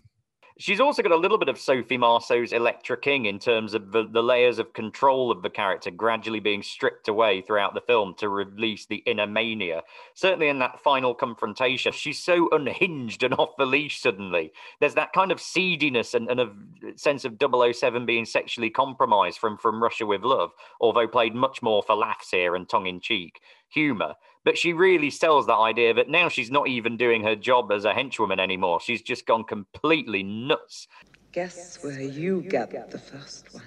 [0.59, 4.09] She's also got a little bit of Sophie Marceau's Electra King in terms of the,
[4.11, 8.31] the layers of control of the character gradually being stripped away throughout the film to
[8.31, 9.83] release the inner mania.
[10.15, 14.51] Certainly in that final confrontation, she's so unhinged and off the leash suddenly.
[14.81, 16.51] There's that kind of seediness and, and a
[16.97, 21.83] sense of 007 being sexually compromised from, from Russia with Love, although played much more
[21.83, 24.15] for laughs here and tongue in cheek humor.
[24.47, 27.85] But she really sells that idea that now she's not even doing her job as
[27.85, 28.81] a henchwoman anymore.
[28.81, 30.87] She's just gone completely nuts.
[31.33, 33.65] Guess where you gathered the first one.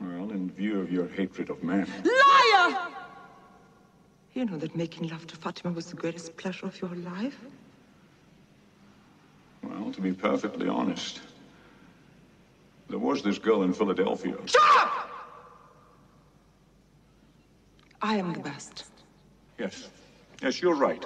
[0.00, 1.88] Well, in view of your hatred of men.
[2.04, 2.78] Liar!
[4.34, 7.40] You know that making love to Fatima was the greatest pleasure of your life?
[9.64, 11.20] Well, to be perfectly honest,
[12.88, 14.36] there was this girl in Philadelphia.
[14.46, 15.15] Shut up!
[18.02, 18.84] I am the best.
[19.58, 19.88] Yes.
[20.42, 21.04] Yes, you're right.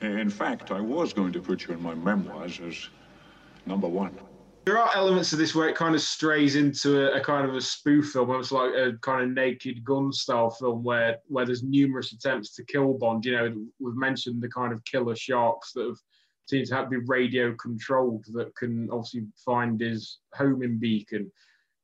[0.00, 2.88] In fact, I was going to put you in my memoirs as
[3.66, 4.16] number one.
[4.66, 7.54] There are elements of this where it kind of strays into a, a kind of
[7.54, 11.62] a spoof film, almost like a kind of Naked Gun style film, where where there's
[11.62, 13.24] numerous attempts to kill Bond.
[13.24, 15.98] You know, we've mentioned the kind of killer sharks that have
[16.46, 21.30] seemed to have to be radio controlled that can obviously find his homing beacon.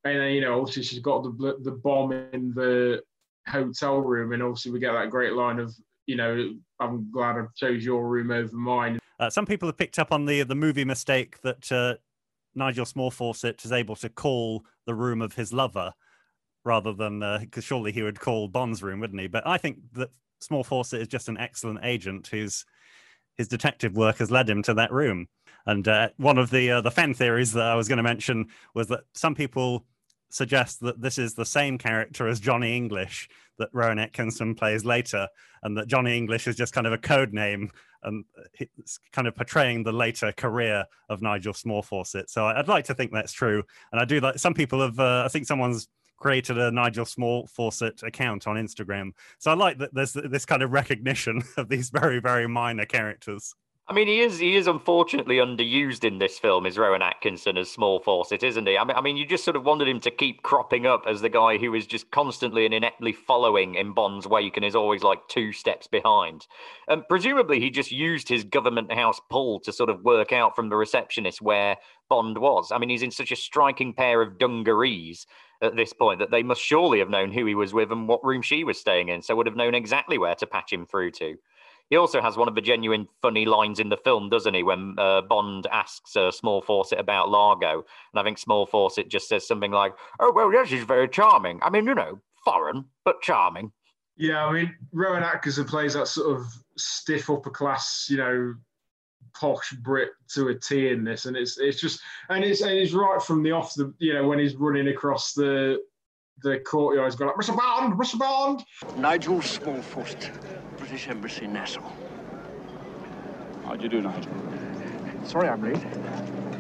[0.04, 3.02] And then, you know, obviously she's got the the bomb in the
[3.50, 5.74] hotel room, and obviously we get that great line of,
[6.06, 8.98] you know, I'm glad I chose your room over mine.
[9.18, 11.94] Uh, some people have picked up on the the movie mistake that uh,
[12.54, 15.92] Nigel Small-Fawcett is able to call the room of his lover
[16.64, 19.28] rather than because uh, surely he would call Bond's room, wouldn't he?
[19.28, 20.10] But I think that
[20.40, 22.64] Small-Fawcett is just an excellent agent whose
[23.36, 25.28] his detective work has led him to that room.
[25.66, 28.46] And uh, one of the uh, the fan theories that I was going to mention
[28.74, 29.84] was that some people
[30.30, 35.28] suggest that this is the same character as Johnny English that Rowan Atkinson plays later,
[35.62, 37.70] and that Johnny English is just kind of a code name
[38.02, 38.24] and
[38.58, 42.30] it's kind of portraying the later career of Nigel Small-Fawcett.
[42.30, 43.62] So I'd like to think that's true,
[43.92, 44.38] and I do like.
[44.38, 44.98] Some people have.
[44.98, 45.88] Uh, I think someone's
[46.18, 49.12] created a Nigel Small-Fawcett account on Instagram.
[49.38, 53.54] So I like that there's this kind of recognition of these very very minor characters.
[53.90, 57.72] I mean, he is he is unfortunately underused in this film, is Rowan Atkinson as
[57.72, 58.78] Small-Fawcett, isn't he?
[58.78, 61.20] I mean, I mean, you just sort of wanted him to keep cropping up as
[61.20, 65.02] the guy who is just constantly and ineptly following in Bond's wake and is always
[65.02, 66.46] like two steps behind.
[66.86, 70.68] And presumably, he just used his government house pull to sort of work out from
[70.68, 71.76] the receptionist where
[72.08, 72.70] Bond was.
[72.70, 75.26] I mean, he's in such a striking pair of dungarees
[75.62, 78.24] at this point that they must surely have known who he was with and what
[78.24, 81.10] room she was staying in, so would have known exactly where to patch him through
[81.10, 81.34] to.
[81.90, 84.62] He also has one of the genuine funny lines in the film, doesn't he?
[84.62, 89.72] When uh, Bond asks uh, Small-Fawcett about Largo, and I think Small-Fawcett just says something
[89.72, 91.58] like, "Oh well, yes, she's very charming.
[91.62, 93.72] I mean, you know, foreign but charming."
[94.16, 98.54] Yeah, I mean, Rowan Atkinson plays that sort of stiff upper class, you know,
[99.34, 102.92] posh Brit to a T in this, and it's it's just and it's and it's
[102.92, 105.80] right from the off the you know when he's running across the
[106.42, 107.56] the courtyard, he's going like Mr.
[107.56, 108.18] Bond, Mr.
[108.18, 108.64] Bond.
[108.96, 110.30] Nigel Small-Fawcett.
[110.90, 111.88] British Embassy, Nassau.
[113.64, 114.32] How'd you do, Nigel?
[115.24, 115.80] Sorry I'm late.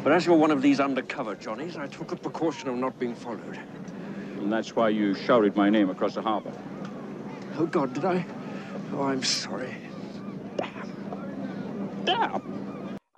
[0.04, 3.16] But as you're one of these undercover Johnnies, I took a precaution of not being
[3.16, 3.58] followed.
[4.38, 6.52] And that's why you shouted my name across the harbor.
[7.58, 8.24] Oh, God, did I?
[8.92, 9.74] Oh, I'm sorry.
[10.56, 12.04] Damn.
[12.04, 12.59] Damn.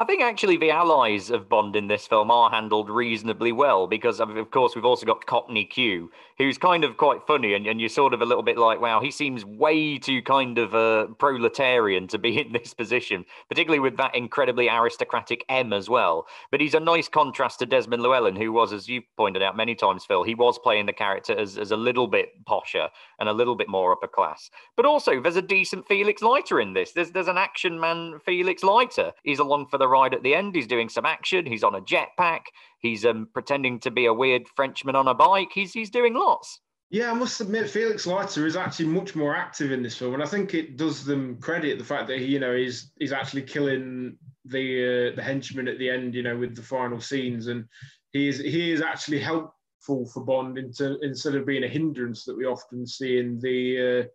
[0.03, 4.19] I think actually the allies of Bond in this film are handled reasonably well because,
[4.19, 7.89] of course, we've also got Cockney Q, who's kind of quite funny, and, and you're
[7.89, 12.09] sort of a little bit like, wow, he seems way too kind of uh, proletarian
[12.09, 16.27] to be in this position, particularly with that incredibly aristocratic M as well.
[16.51, 19.77] But he's a nice contrast to Desmond Llewellyn, who was, as you've pointed out many
[19.77, 22.89] times, Phil, he was playing the character as, as a little bit posher
[23.21, 24.51] and a little bit more upper class.
[24.77, 26.91] But also, there's a decent Felix Leiter in this.
[26.91, 29.13] There's there's an action man, Felix Leiter.
[29.23, 30.55] He's along for the ride at the end.
[30.55, 31.47] He's doing some action.
[31.47, 32.41] He's on a jetpack.
[32.79, 35.51] He's um, pretending to be a weird Frenchman on a bike.
[35.55, 36.61] He's he's doing lots.
[36.93, 40.23] Yeah, I must admit, Felix Leiter is actually much more active in this film, and
[40.23, 43.43] I think it does them credit the fact that he, you know, he's he's actually
[43.43, 47.65] killing the uh, the henchman at the end, you know, with the final scenes, and
[48.13, 52.37] he is he is actually helpful for Bond into, instead of being a hindrance that
[52.37, 54.09] we often see in the uh,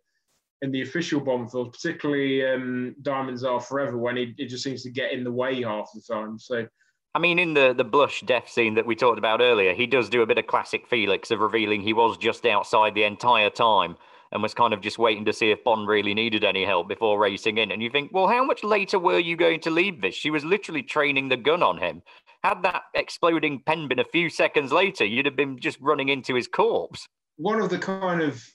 [0.62, 4.82] in the official Bond films, particularly um, Diamonds Are Forever, when he, he just seems
[4.82, 6.38] to get in the way half the time.
[6.38, 6.66] So.
[7.14, 10.08] I mean, in the, the blush death scene that we talked about earlier, he does
[10.08, 13.96] do a bit of classic Felix of revealing he was just outside the entire time
[14.30, 17.18] and was kind of just waiting to see if Bond really needed any help before
[17.18, 17.72] racing in.
[17.72, 20.14] And you think, well, how much later were you going to leave this?
[20.14, 22.02] She was literally training the gun on him.
[22.44, 26.34] Had that exploding pen been a few seconds later, you'd have been just running into
[26.34, 27.08] his corpse.
[27.36, 28.46] One of the kind of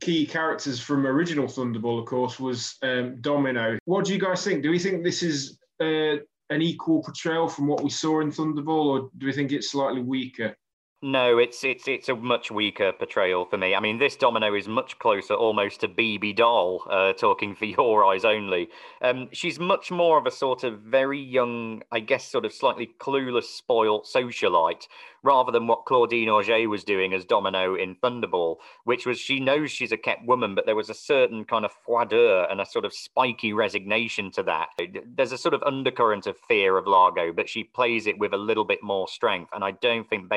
[0.00, 3.78] key characters from original Thunderball, of course, was um, Domino.
[3.84, 4.62] What do you guys think?
[4.62, 6.16] Do we think this is uh,
[6.50, 10.02] an equal portrayal from what we saw in Thunderball, or do we think it's slightly
[10.02, 10.56] weaker?
[11.02, 13.74] No, it's it's it's a much weaker portrayal for me.
[13.74, 18.04] I mean, this Domino is much closer, almost to Bibi Dahl, uh, talking for your
[18.06, 18.70] eyes only.
[19.02, 22.94] Um, she's much more of a sort of very young, I guess, sort of slightly
[22.98, 24.86] clueless, spoilt socialite,
[25.22, 29.70] rather than what Claudine Auger was doing as Domino in Thunderball, which was she knows
[29.70, 32.84] she's a kept woman, but there was a certain kind of froideur and a sort
[32.84, 34.68] of spiky resignation to that.
[35.16, 38.38] There's a sort of undercurrent of fear of Largo, but she plays it with a
[38.38, 39.50] little bit more strength.
[39.52, 40.28] And I don't think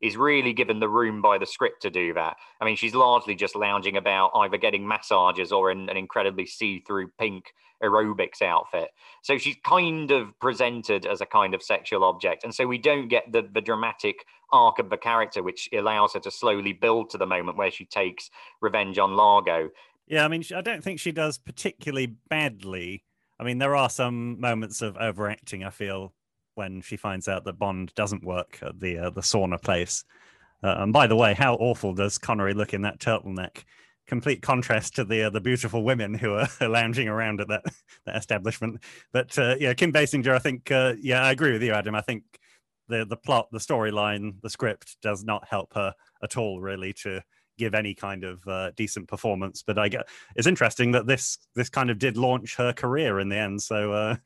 [0.00, 2.36] Is really given the room by the script to do that.
[2.60, 6.80] I mean, she's largely just lounging about, either getting massages or in an incredibly see
[6.80, 7.52] through pink
[7.82, 8.90] aerobics outfit.
[9.22, 12.44] So she's kind of presented as a kind of sexual object.
[12.44, 16.20] And so we don't get the, the dramatic arc of the character, which allows her
[16.20, 18.30] to slowly build to the moment where she takes
[18.60, 19.70] revenge on Largo.
[20.06, 23.04] Yeah, I mean, I don't think she does particularly badly.
[23.38, 26.12] I mean, there are some moments of overacting, I feel,
[26.60, 30.04] when she finds out that Bond doesn't work at the uh, the sauna place.
[30.62, 33.64] Uh, and by the way, how awful does Connery look in that turtleneck?
[34.06, 37.64] complete contrast to the uh, the beautiful women who are lounging around at that
[38.06, 38.82] that establishment.
[39.12, 41.94] But uh, yeah, Kim Basinger, I think, uh, yeah, I agree with you, Adam.
[41.94, 42.24] I think
[42.88, 47.22] the the plot, the storyline, the script does not help her at all, really, to
[47.56, 49.62] give any kind of uh, decent performance.
[49.62, 53.28] But I get it's interesting that this this kind of did launch her career in
[53.28, 53.62] the end.
[53.62, 54.16] So uh,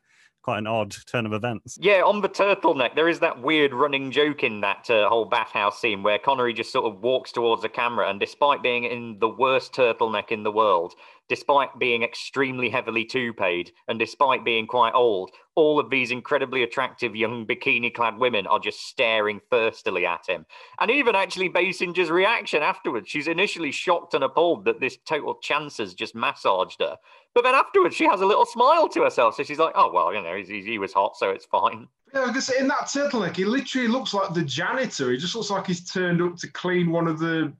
[0.44, 1.78] quite an odd turn of events.
[1.80, 5.80] Yeah, on the turtleneck, there is that weird running joke in that uh, whole bathhouse
[5.80, 9.28] scene where Connery just sort of walks towards the camera, and despite being in the
[9.28, 10.94] worst turtleneck in the world,
[11.28, 17.14] despite being extremely heavily toupeed, and despite being quite old, all of these incredibly attractive
[17.16, 20.44] young bikini clad women are just staring thirstily at him.
[20.80, 25.78] And even actually Basinger's reaction afterwards, she's initially shocked and appalled that this total chance
[25.78, 26.96] has just massaged her.
[27.34, 29.34] But then afterwards, she has a little smile to herself.
[29.36, 31.88] So she's like, oh, well, you know, he, he was hot, so it's fine.
[32.12, 35.10] Yeah, because in that turtleneck, he literally looks like the janitor.
[35.10, 37.52] He just looks like he's turned up to clean one of the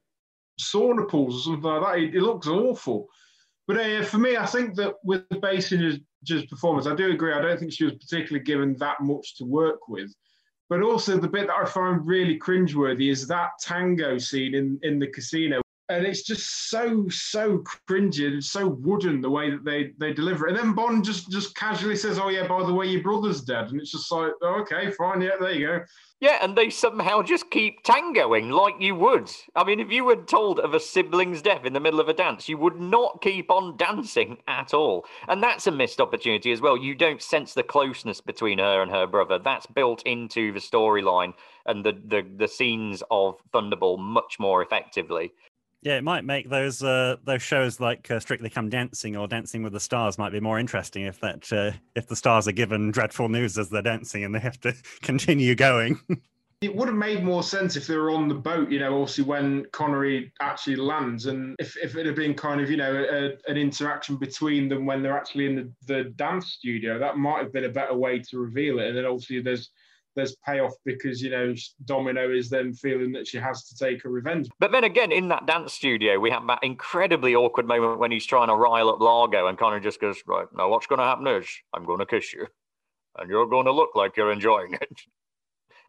[0.61, 2.13] sauna pools or something like that.
[2.13, 3.09] He looks awful.
[3.67, 7.33] But uh, for me, I think that with the Basinger's performance, I do agree.
[7.33, 10.15] I don't think she was particularly given that much to work with.
[10.69, 14.99] But also, the bit that I find really cringeworthy is that tango scene in, in
[14.99, 19.93] the casino and it's just so so cringy and so wooden the way that they
[19.99, 20.51] they deliver it.
[20.51, 23.69] And then Bond just just casually says, "Oh yeah, by the way, your brother's dead,"
[23.69, 25.85] and it's just like, oh, "Okay, fine, yeah, there you go."
[26.21, 29.31] Yeah, and they somehow just keep tangoing like you would.
[29.55, 32.15] I mean, if you were told of a sibling's death in the middle of a
[32.15, 35.05] dance, you would not keep on dancing at all.
[35.29, 36.79] And that's a missed opportunity as well.
[36.79, 39.39] You don't sense the closeness between her and her brother.
[39.39, 41.35] That's built into the storyline
[41.67, 45.33] and the, the the scenes of Thunderball much more effectively.
[45.85, 49.63] Yeah, it might make those uh, those shows like uh, Strictly Come Dancing or Dancing
[49.63, 52.91] with the Stars might be more interesting if that uh, if the stars are given
[52.91, 56.01] dreadful news as they're dancing and they have to continue going.
[56.63, 59.25] it would have made more sense if they were on the boat, you know, obviously
[59.25, 63.51] when Connery actually lands, and if, if it had been kind of, you know, a,
[63.51, 67.53] an interaction between them when they're actually in the, the dance studio, that might have
[67.53, 68.89] been a better way to reveal it.
[68.89, 69.71] And then obviously there's
[70.15, 71.55] there's payoff because you know
[71.85, 74.49] Domino is then feeling that she has to take a revenge.
[74.59, 78.27] But then again, in that dance studio, we have that incredibly awkward moment when he's
[78.27, 81.27] trying to rile up Largo, and Connor just goes, "Right now, what's going to happen
[81.27, 82.47] is I'm going to kiss you,
[83.19, 85.01] and you're going to look like you're enjoying it."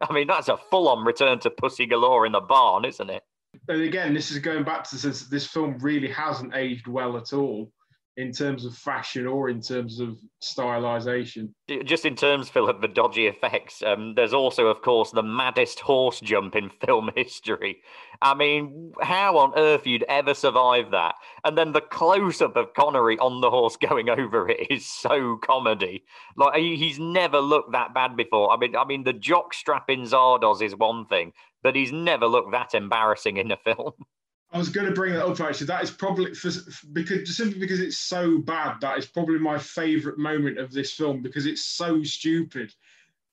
[0.00, 3.22] I mean, that's a full-on return to pussy galore in the barn, isn't it?
[3.68, 5.22] And again, this is going back to this.
[5.22, 7.72] This film really hasn't aged well at all
[8.16, 11.50] in terms of fashion or in terms of stylization.
[11.84, 15.80] Just in terms, Phil, of the dodgy effects, um, there's also, of course, the maddest
[15.80, 17.82] horse jump in film history.
[18.22, 21.16] I mean, how on earth you'd ever survive that?
[21.44, 25.36] And then the close up of Connery on the horse going over it is so
[25.36, 26.04] comedy.
[26.36, 28.50] Like he's never looked that bad before.
[28.50, 32.26] I mean, I mean, the jock strap in Zardoz is one thing, but he's never
[32.26, 33.92] looked that embarrassing in a film.
[34.52, 35.66] I was going to bring that up actually.
[35.66, 36.50] That is probably for,
[36.92, 38.80] because simply because it's so bad.
[38.80, 42.72] That is probably my favourite moment of this film because it's so stupid.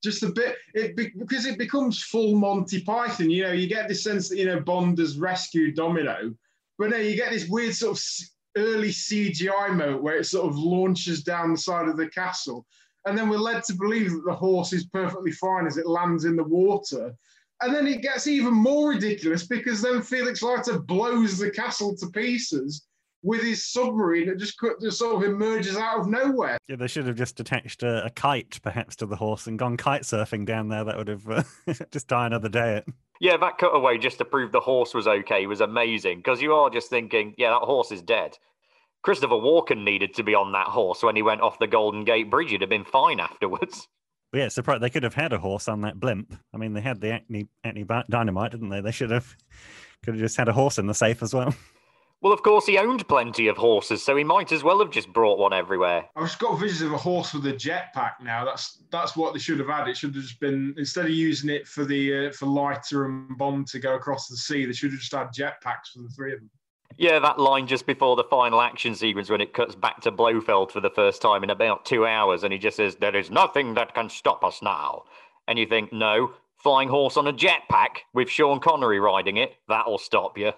[0.03, 3.29] Just a bit, it because it becomes full Monty Python.
[3.29, 6.33] You know, you get this sense that you know Bond has rescued Domino,
[6.77, 8.03] but no, you get this weird sort of
[8.57, 12.65] early CGI moment where it sort of launches down the side of the castle,
[13.05, 16.25] and then we're led to believe that the horse is perfectly fine as it lands
[16.25, 17.15] in the water
[17.63, 22.07] and then it gets even more ridiculous because then Felix Leiter blows the castle to
[22.07, 22.85] pieces
[23.23, 26.57] with his submarine that just, just sort of emerges out of nowhere.
[26.67, 29.77] Yeah, they should have just attached a, a kite perhaps to the horse and gone
[29.77, 30.83] kite surfing down there.
[30.83, 31.43] That would have uh,
[31.91, 32.83] just die another day.
[33.21, 36.69] Yeah, that cutaway just to prove the horse was okay was amazing because you are
[36.69, 38.37] just thinking, yeah, that horse is dead.
[39.03, 42.29] Christopher Walken needed to be on that horse when he went off the Golden Gate
[42.29, 42.51] Bridge.
[42.51, 43.87] He'd have been fine afterwards.
[44.33, 46.35] But yeah, surprised they could have had a horse on that blimp.
[46.55, 48.81] I mean, they had the acne, acne dynamite, didn't they?
[48.81, 49.37] They should have
[50.03, 51.55] could have just had a horse in the safe as well.
[52.21, 55.11] Well, of course, he owned plenty of horses, so he might as well have just
[55.11, 56.05] brought one everywhere.
[56.15, 58.45] I've just got visions of a horse with a jetpack now.
[58.45, 59.89] That's that's what they should have had.
[59.89, 63.37] It should have just been instead of using it for the uh, for Leiter and
[63.37, 66.31] Bond to go across the sea, they should have just had jetpacks for the three
[66.31, 66.49] of them.
[66.97, 70.71] Yeah, that line just before the final action sequence when it cuts back to Blofeld
[70.71, 73.73] for the first time in about two hours, and he just says, "There is nothing
[73.75, 75.03] that can stop us now."
[75.47, 79.97] And you think, no, flying horse on a jetpack with Sean Connery riding it, that'll
[79.97, 80.53] stop you.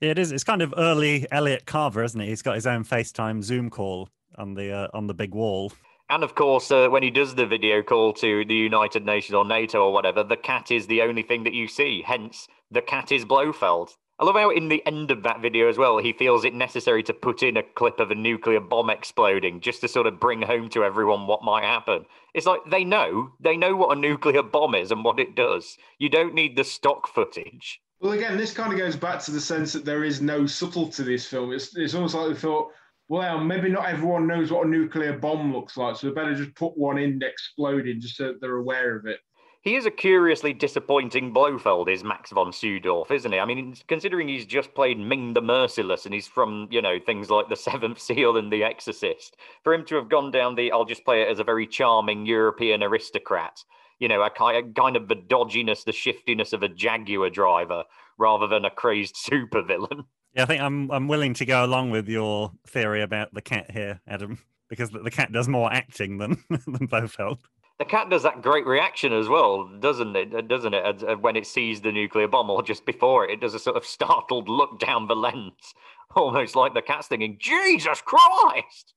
[0.00, 0.32] Yeah, it is.
[0.32, 2.26] It's kind of early Elliot Carver, isn't it?
[2.26, 5.72] He's got his own FaceTime Zoom call on the uh, on the big wall.
[6.08, 9.44] And of course, uh, when he does the video call to the United Nations or
[9.44, 12.02] NATO or whatever, the cat is the only thing that you see.
[12.04, 13.96] Hence, the cat is Blofeld.
[14.20, 17.02] I love how in the end of that video as well, he feels it necessary
[17.04, 20.42] to put in a clip of a nuclear bomb exploding just to sort of bring
[20.42, 22.04] home to everyone what might happen.
[22.34, 25.78] It's like they know, they know what a nuclear bomb is and what it does.
[25.98, 27.80] You don't need the stock footage.
[28.02, 30.92] Well, again, this kind of goes back to the sense that there is no subtlety
[30.96, 31.52] to this film.
[31.52, 32.72] It's, it's almost like they thought,
[33.08, 36.54] well, maybe not everyone knows what a nuclear bomb looks like, so we better just
[36.54, 39.20] put one in exploding just so they're aware of it.
[39.62, 43.38] He is a curiously disappointing Blofeld, is Max von Sydow, isn't he?
[43.38, 47.28] I mean, considering he's just played Ming the Merciless and he's from, you know, things
[47.28, 50.86] like The Seventh Seal and The Exorcist, for him to have gone down the, I'll
[50.86, 53.62] just play it as a very charming European aristocrat,
[53.98, 57.84] you know, a kind of the dodginess, the shiftiness of a Jaguar driver
[58.16, 60.04] rather than a crazed supervillain.
[60.34, 63.72] Yeah, I think I'm I'm willing to go along with your theory about the cat
[63.72, 64.38] here, Adam,
[64.68, 67.40] because the cat does more acting than than Blofeld.
[67.80, 70.34] The cat does that great reaction as well, doesn't it?
[70.34, 71.02] Uh, doesn't it?
[71.02, 73.78] Uh, when it sees the nuclear bomb, or just before it, it does a sort
[73.78, 75.72] of startled look down the lens,
[76.14, 78.92] almost like the cat's thinking, "Jesus Christ!"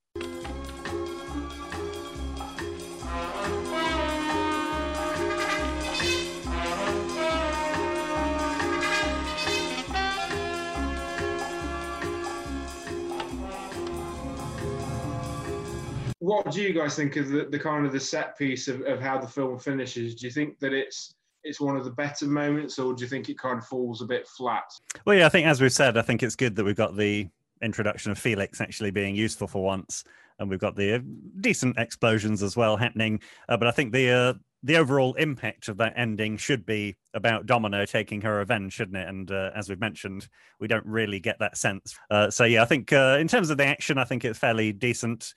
[16.24, 18.98] What do you guys think of the, the kind of the set piece of, of
[18.98, 20.14] how the film finishes?
[20.14, 23.28] Do you think that it's it's one of the better moments, or do you think
[23.28, 24.64] it kind of falls a bit flat?
[25.04, 27.28] Well, yeah, I think as we've said, I think it's good that we've got the
[27.60, 30.04] introduction of Felix actually being useful for once,
[30.38, 30.98] and we've got the uh,
[31.42, 33.20] decent explosions as well happening.
[33.46, 37.44] Uh, but I think the uh, the overall impact of that ending should be about
[37.44, 39.08] Domino taking her revenge, shouldn't it?
[39.08, 40.26] And uh, as we've mentioned,
[40.58, 41.94] we don't really get that sense.
[42.10, 44.72] Uh, so yeah, I think uh, in terms of the action, I think it's fairly
[44.72, 45.34] decent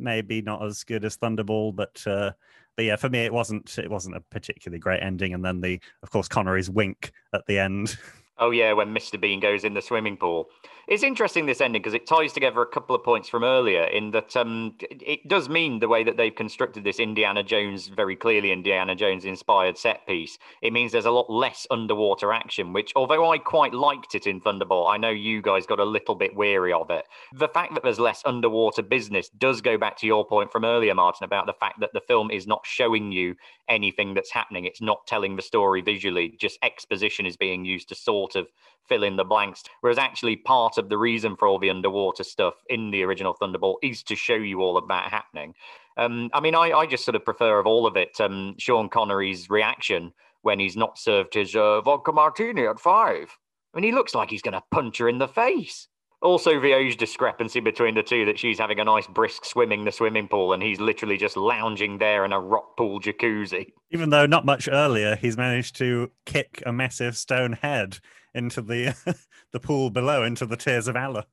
[0.00, 2.32] maybe not as good as Thunderball, but uh,
[2.76, 5.34] but yeah, for me it wasn't it wasn't a particularly great ending.
[5.34, 7.96] And then the of course Connery's wink at the end.
[8.38, 9.20] Oh yeah, when Mr.
[9.20, 10.48] Bean goes in the swimming pool.
[10.90, 14.10] It's interesting this ending because it ties together a couple of points from earlier in
[14.10, 18.16] that um, it, it does mean the way that they've constructed this Indiana Jones very
[18.16, 20.36] clearly Indiana Jones inspired set piece.
[20.62, 24.40] It means there's a lot less underwater action, which although I quite liked it in
[24.40, 27.06] Thunderball, I know you guys got a little bit weary of it.
[27.34, 30.96] The fact that there's less underwater business does go back to your point from earlier,
[30.96, 33.36] Martin, about the fact that the film is not showing you
[33.68, 34.64] anything that's happening.
[34.64, 36.36] It's not telling the story visually.
[36.40, 38.48] Just exposition is being used to sort of
[38.88, 39.62] fill in the blanks.
[39.80, 43.76] Whereas actually part of the reason for all the underwater stuff in the original Thunderball
[43.82, 45.54] is to show you all of that happening.
[45.96, 48.88] Um, I mean, I, I just sort of prefer of all of it um, Sean
[48.88, 50.12] Connery's reaction
[50.42, 53.36] when he's not served his uh, vodka martini at five.
[53.74, 55.88] I mean, he looks like he's going to punch her in the face.
[56.22, 59.92] Also, the age discrepancy between the two that she's having a nice brisk swimming the
[59.92, 63.72] swimming pool and he's literally just lounging there in a rock pool jacuzzi.
[63.90, 68.00] Even though not much earlier, he's managed to kick a massive stone head
[68.34, 68.94] into the
[69.52, 71.26] the pool below, into the tears of Allah.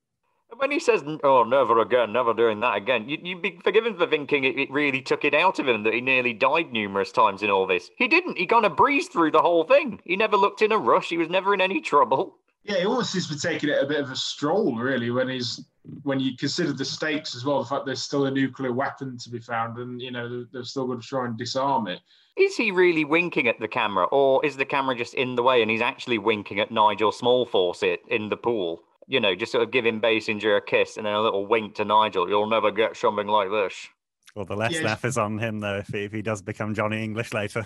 [0.55, 4.07] When he says, "Oh, never again, never doing that again," you, would be forgiven for
[4.07, 7.43] thinking it, it, really took it out of him that he nearly died numerous times
[7.43, 7.89] in all this.
[7.97, 8.37] He didn't.
[8.37, 9.99] He kind of breezed through the whole thing.
[10.05, 11.09] He never looked in a rush.
[11.09, 12.37] He was never in any trouble.
[12.63, 15.29] Yeah, he almost seems to be taking it a bit of a stroll, really, when
[15.29, 15.65] he's
[16.03, 19.29] when you consider the stakes as well, the fact there's still a nuclear weapon to
[19.29, 21.99] be found, and you know they're still going to try and disarm it.
[22.37, 25.61] Is he really winking at the camera, or is the camera just in the way
[25.61, 28.83] and he's actually winking at Nigel Small-Fawcett in the pool?
[29.07, 31.85] You know, just sort of giving Basinger a kiss and then a little wink to
[31.85, 32.29] Nigel.
[32.29, 33.87] You'll never get something like this.
[34.35, 36.75] Well, the less yeah, laugh is on him though if he, if he does become
[36.75, 37.65] Johnny English later.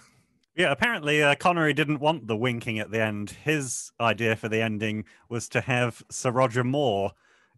[0.55, 3.31] Yeah, apparently uh, Connery didn't want the winking at the end.
[3.43, 7.11] His idea for the ending was to have Sir Roger Moore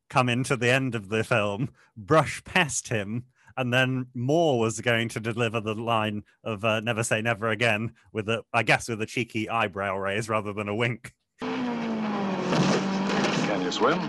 [0.09, 3.25] come into the end of the film, brush past him,
[3.57, 7.93] and then Moore was going to deliver the line of uh, "Never Say Never Again"
[8.11, 11.13] with a, I guess, with a cheeky eyebrow raise rather than a wink.
[11.39, 11.51] Can
[13.61, 13.99] you swim?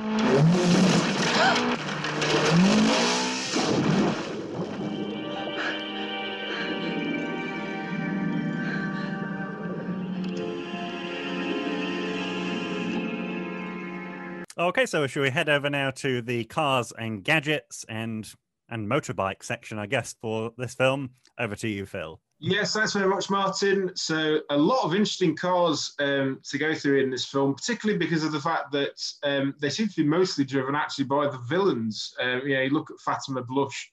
[14.57, 18.32] Okay, so should we head over now to the cars and gadgets and
[18.69, 21.11] and motorbike section, I guess, for this film?
[21.39, 22.21] Over to you, Phil.
[22.41, 23.91] Yes, thanks very much, Martin.
[23.95, 28.25] So, a lot of interesting cars um, to go through in this film, particularly because
[28.25, 32.12] of the fact that um, they seem to be mostly driven actually by the villains.
[32.21, 33.91] Um, you you look at Fatima Blush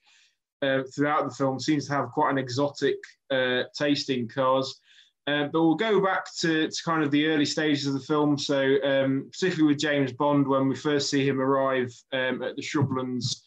[0.61, 2.97] uh, throughout the film, seems to have quite an exotic
[3.29, 4.79] uh, tasting cars.
[5.27, 8.37] Uh, but we'll go back to, to, kind of the early stages of the film.
[8.37, 12.61] So, um, particularly with James Bond, when we first see him arrive um, at the
[12.61, 13.41] Shrublands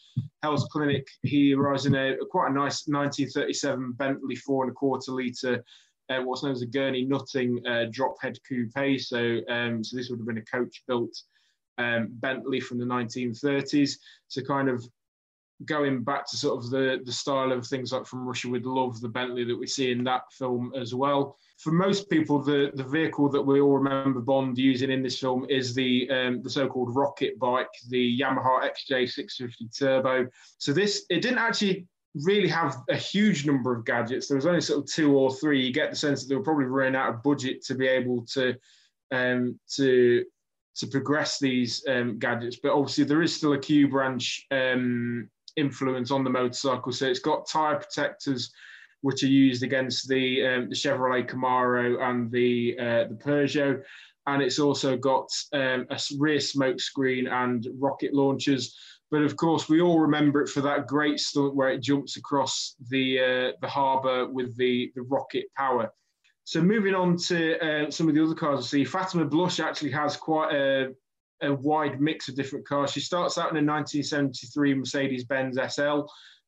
[0.44, 5.12] Health Clinic, he arrives in a, quite a nice 1937 Bentley four and a quarter
[5.12, 5.64] litre,
[6.10, 9.00] uh, what's known as a Gurney Nutting uh, drop head coupe.
[9.00, 11.16] So, um, so this would have been a coach built
[11.78, 13.92] um, Bentley from the 1930s.
[14.28, 14.84] So, kind of
[15.64, 19.00] going back to sort of the, the style of things like From Russia with Love,
[19.00, 21.36] the Bentley that we see in that film as well.
[21.58, 25.46] For most people, the, the vehicle that we all remember Bond using in this film
[25.48, 30.28] is the um, the so-called rocket bike, the Yamaha XJ650 Turbo.
[30.58, 31.86] So this it didn't actually
[32.22, 34.28] really have a huge number of gadgets.
[34.28, 35.64] There was only sort of two or three.
[35.64, 38.24] You get the sense that they were probably running out of budget to be able
[38.32, 38.54] to
[39.10, 40.24] um, to
[40.76, 42.56] to progress these um, gadgets.
[42.56, 46.92] But obviously, there is still a Q branch um, influence on the motorcycle.
[46.92, 48.52] So it's got tyre protectors,
[49.02, 53.82] which are used against the, um, the Chevrolet Camaro and the, uh, the Peugeot.
[54.26, 58.74] And it's also got um, a rear smoke screen and rocket launchers.
[59.10, 62.74] But of course, we all remember it for that great stunt where it jumps across
[62.88, 65.92] the, uh, the harbour with the, the rocket power.
[66.44, 69.92] So moving on to uh, some of the other cars, I see Fatima Blush actually
[69.92, 70.94] has quite a,
[71.44, 72.92] a wide mix of different cars.
[72.92, 76.02] She starts out in a 1973 Mercedes Benz SL.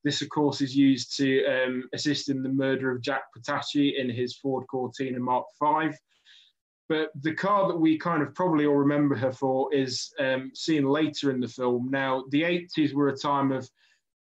[0.05, 4.09] This, of course, is used to um, assist in the murder of Jack Petachi in
[4.09, 5.91] his Ford Cortina Mark V.
[6.89, 10.85] But the car that we kind of probably all remember her for is um, seen
[10.85, 11.89] later in the film.
[11.91, 13.69] Now, the 80s were a time of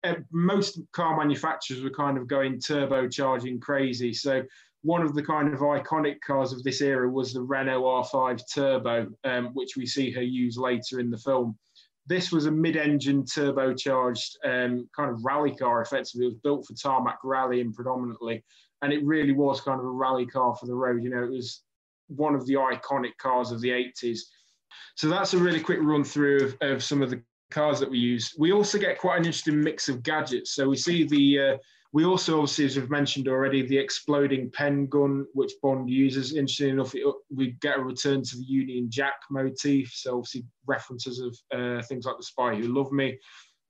[0.04, 4.14] uh, most car manufacturers were kind of going turbocharging crazy.
[4.14, 4.44] So
[4.82, 9.08] one of the kind of iconic cars of this era was the Renault R5 Turbo,
[9.26, 11.58] um, which we see her use later in the film.
[12.08, 16.26] This was a mid-engine turbocharged um, kind of rally car, effectively.
[16.26, 18.44] It was built for tarmac rallying predominantly,
[18.82, 21.04] and it really was kind of a rally car for the road.
[21.04, 21.62] You know, it was
[22.08, 24.20] one of the iconic cars of the 80s.
[24.96, 27.22] So that's a really quick run through of, of some of the
[27.52, 28.34] cars that we use.
[28.38, 30.52] We also get quite an interesting mix of gadgets.
[30.52, 31.58] So we see the uh,
[31.92, 36.36] we also, obviously, as we've mentioned already, the exploding pen gun, which Bond uses.
[36.36, 39.92] Interesting enough, it, we get a return to the Union Jack motif.
[39.94, 43.18] So, obviously, references of uh, things like The Spy Who Loved Me.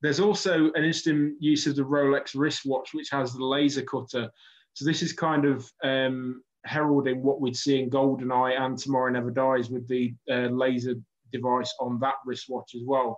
[0.02, 4.30] There's also an interesting use of the Rolex wristwatch, which has the laser cutter.
[4.74, 9.32] So, this is kind of um, heralding what we'd see in GoldenEye and Tomorrow Never
[9.32, 10.96] Dies with the uh, laser
[11.32, 13.18] device on that wristwatch as well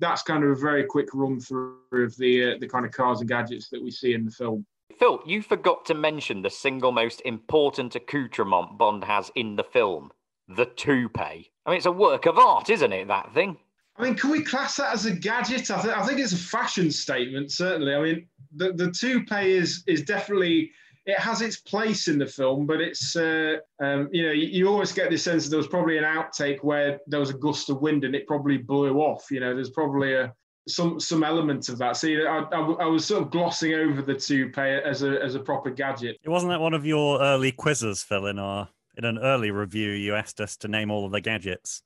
[0.00, 3.20] that's kind of a very quick run through of the uh, the kind of cars
[3.20, 4.64] and gadgets that we see in the film.
[4.98, 10.10] Phil, you forgot to mention the single most important accoutrement Bond has in the film,
[10.48, 11.50] the toupee.
[11.66, 13.08] I mean, it's a work of art, isn't it?
[13.08, 13.58] That thing.
[13.96, 15.70] I mean, can we class that as a gadget?
[15.70, 17.94] I, th- I think it's a fashion statement, certainly.
[17.94, 20.70] I mean, the, the toupee is is definitely
[21.08, 24.68] it has its place in the film, but it's uh, um, you know you, you,
[24.68, 27.70] always get this sense that there was probably an outtake where there was a gust
[27.70, 29.30] of wind and it probably blew off.
[29.30, 30.34] You know, there's probably a
[30.68, 31.96] some some element of that.
[31.96, 35.22] So you know, I, I, I, was sort of glossing over the toupee as a
[35.24, 36.18] as a proper gadget.
[36.22, 38.26] It wasn't that one of your early quizzes, Phil.
[38.26, 41.82] In our in an early review, you asked us to name all of the gadgets.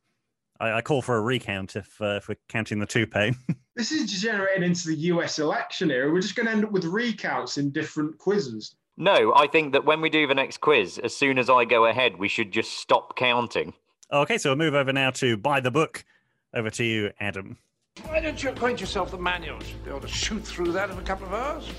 [0.58, 3.34] I, I call for a recount if uh, if we're counting the toupee.
[3.76, 5.38] this is degenerating into the U.S.
[5.38, 6.12] election era.
[6.12, 8.74] We're just going to end up with recounts in different quizzes.
[8.96, 11.86] No, I think that when we do the next quiz, as soon as I go
[11.86, 13.72] ahead, we should just stop counting.
[14.12, 16.04] Okay, so we'll move over now to buy the book.
[16.54, 17.56] Over to you, Adam.
[18.06, 19.64] Why don't you acquaint yourself with the manuals?
[19.70, 21.70] You'll be able to shoot through that in a couple of hours.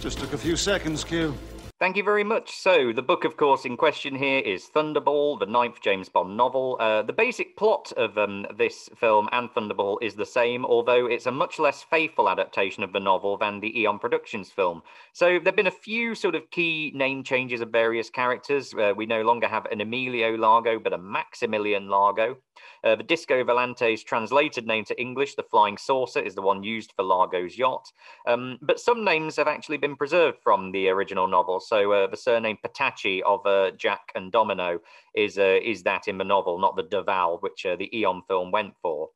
[0.00, 1.34] Just took a few seconds, Q.
[1.80, 2.56] Thank you very much.
[2.56, 6.76] So, the book, of course, in question here is Thunderball, the ninth James Bond novel.
[6.80, 11.26] Uh, the basic plot of um, this film and Thunderball is the same, although it's
[11.26, 14.82] a much less faithful adaptation of the novel than the Eon Productions film.
[15.12, 18.74] So, there have been a few sort of key name changes of various characters.
[18.74, 22.38] Uh, we no longer have an Emilio Largo, but a Maximilian Largo.
[22.84, 26.92] Uh, the Disco Volante's translated name to English, the Flying Saucer, is the one used
[26.96, 27.86] for Largo's yacht.
[28.26, 31.60] Um, but some names have actually been preserved from the original novel.
[31.68, 34.80] So uh, the surname Petachi of uh, Jack and Domino
[35.14, 38.50] is uh, is that in the novel, not the Duval, which uh, the Eon film
[38.50, 39.10] went for.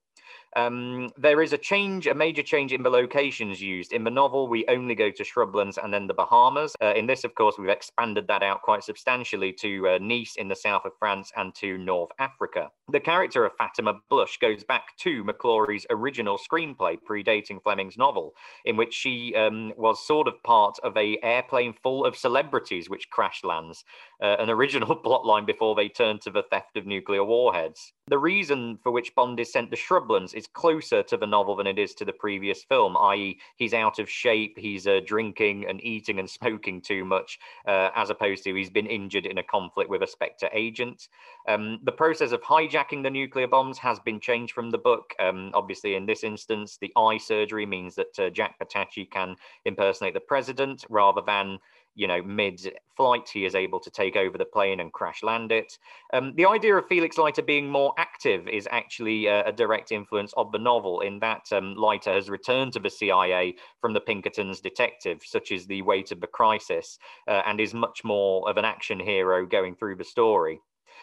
[0.57, 3.93] Um, there is a change, a major change in the locations used.
[3.93, 6.75] In the novel, we only go to shrublands and then the Bahamas.
[6.83, 10.49] Uh, in this, of course, we've expanded that out quite substantially to uh, Nice in
[10.49, 12.71] the south of France and to North Africa.
[12.91, 18.35] The character of Fatima Blush goes back to McClory's original screenplay, predating Fleming's novel,
[18.65, 23.09] in which she um, was sort of part of a airplane full of celebrities which
[23.11, 23.85] crash lands,
[24.23, 27.93] uh, an original plotline before they turned to the theft of nuclear warheads.
[28.09, 31.67] The reason for which Bond is sent to shrublands is closer to the novel than
[31.67, 35.83] it is to the previous film, i.e., he's out of shape, he's uh, drinking and
[35.83, 39.91] eating and smoking too much, uh, as opposed to he's been injured in a conflict
[39.91, 41.09] with a Spectre agent.
[41.49, 45.15] Um, the process of hijacking the nuclear bombs has been changed from the book.
[45.19, 50.15] Um, obviously, in this instance, the eye surgery means that uh, Jack Petachi can impersonate
[50.15, 51.59] the president rather than
[51.95, 52.61] you know, mid
[52.97, 55.79] flight, he is able to take over the plane and crash land it.
[56.13, 60.33] Um, the idea of Felix Leiter being more active is actually a, a direct influence
[60.37, 64.61] of the novel, in that um, Leiter has returned to the CIA from the Pinkertons
[64.61, 68.65] detective, such as the weight of the crisis, uh, and is much more of an
[68.65, 70.61] action hero going through the story.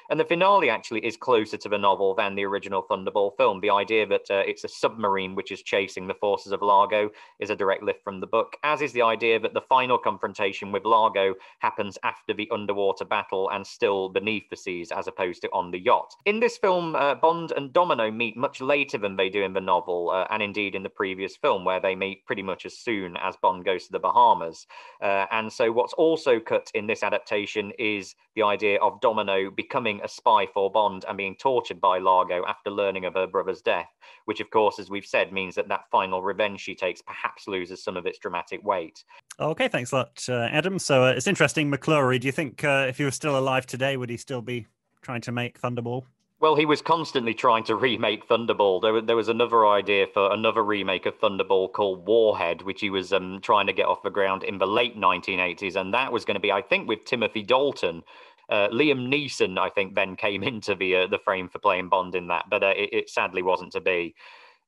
[0.09, 3.59] And the finale actually is closer to the novel than the original Thunderball film.
[3.59, 7.51] The idea that uh, it's a submarine which is chasing the forces of Largo is
[7.51, 10.83] a direct lift from the book, as is the idea that the final confrontation with
[10.83, 15.69] Largo happens after the underwater battle and still beneath the seas as opposed to on
[15.69, 16.15] the yacht.
[16.25, 19.61] In this film, uh, Bond and Domino meet much later than they do in the
[19.61, 23.15] novel, uh, and indeed in the previous film, where they meet pretty much as soon
[23.17, 24.65] as Bond goes to the Bahamas.
[25.01, 29.98] Uh, and so, what's also cut in this adaptation is the idea of Domino becoming
[30.03, 33.89] a spy for Bond and being tortured by Largo after learning of her brother's death,
[34.25, 37.83] which, of course, as we've said, means that that final revenge she takes perhaps loses
[37.83, 39.03] some of its dramatic weight.
[39.39, 40.79] Okay, thanks a lot, uh, Adam.
[40.79, 41.71] So uh, it's interesting.
[41.71, 44.67] McClory, do you think uh, if he was still alive today, would he still be
[45.01, 46.03] trying to make Thunderball?
[46.41, 48.81] Well, he was constantly trying to remake Thunderball.
[48.81, 53.11] There, there was another idea for another remake of Thunderball called Warhead, which he was
[53.11, 55.75] um, trying to get off the ground in the late 1980s.
[55.75, 58.03] And that was going to be, I think, with Timothy Dalton,
[58.49, 62.15] uh, Liam Neeson, I think, then came into the uh, the frame for playing Bond
[62.15, 64.15] in that, but uh, it, it, sadly wasn't to be.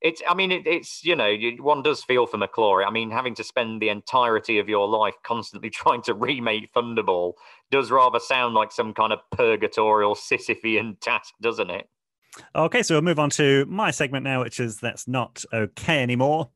[0.02, 2.88] It's, I mean, it, it's you know, one does feel for McClory.
[2.88, 7.34] I mean, having to spend the entirety of your life constantly trying to remake Thunderball
[7.70, 11.88] does rather sound like some kind of purgatorial Sisyphean task, doesn't it?
[12.56, 16.50] Okay, so we'll move on to my segment now, which is that's not okay anymore.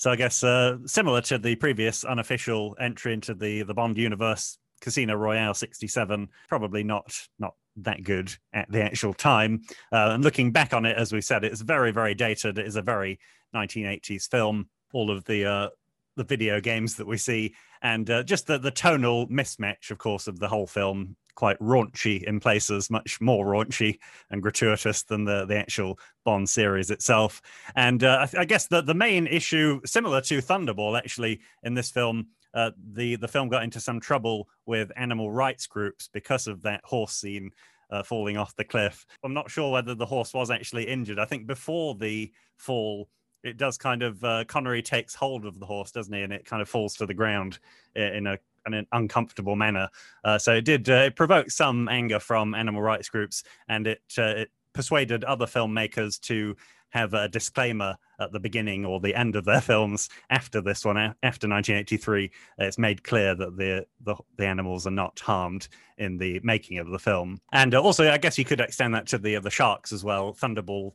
[0.00, 4.56] So I guess uh, similar to the previous unofficial entry into the the Bond universe,
[4.80, 9.60] Casino Royale '67, probably not not that good at the actual time.
[9.92, 12.56] Uh, and looking back on it, as we said, it's very very dated.
[12.56, 13.20] It is a very
[13.54, 14.70] 1980s film.
[14.94, 15.68] All of the uh,
[16.16, 20.28] the video games that we see, and uh, just the the tonal mismatch, of course,
[20.28, 23.98] of the whole film quite raunchy in places, much more raunchy
[24.30, 27.40] and gratuitous than the, the actual Bond series itself.
[27.74, 31.90] And uh, I, I, guess the, the main issue, similar to Thunderball, actually, in this
[31.90, 36.60] film, uh, the, the film got into some trouble with animal rights groups because of
[36.62, 37.50] that horse scene.
[37.92, 39.04] Uh, falling off the cliff.
[39.24, 41.18] I'm not sure whether the horse was actually injured.
[41.18, 43.08] I think before the fall,
[43.42, 46.22] it does kind of uh, Connery takes hold of the horse, doesn't he?
[46.22, 47.58] And it kind of falls to the ground
[47.96, 49.88] in a an uncomfortable manner.
[50.24, 54.02] Uh, so it did uh, it provoked some anger from animal rights groups, and it
[54.18, 56.56] uh, it persuaded other filmmakers to
[56.90, 60.96] have a disclaimer at the beginning or the end of their films after this one
[60.96, 66.40] after 1983 it's made clear that the, the, the animals are not harmed in the
[66.42, 67.40] making of the film.
[67.52, 70.34] And uh, also i guess you could extend that to the the sharks as well.
[70.34, 70.92] Thunderball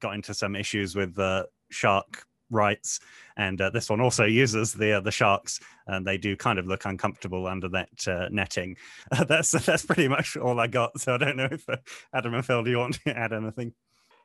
[0.00, 3.00] got into some issues with uh, shark rights,
[3.36, 6.66] and uh, this one also uses the uh, the sharks, and they do kind of
[6.66, 8.76] look uncomfortable under that uh, netting.
[9.28, 11.00] that's that's pretty much all I got.
[11.00, 11.76] So I don't know if uh,
[12.14, 13.72] Adam and Phil, do you want to add anything?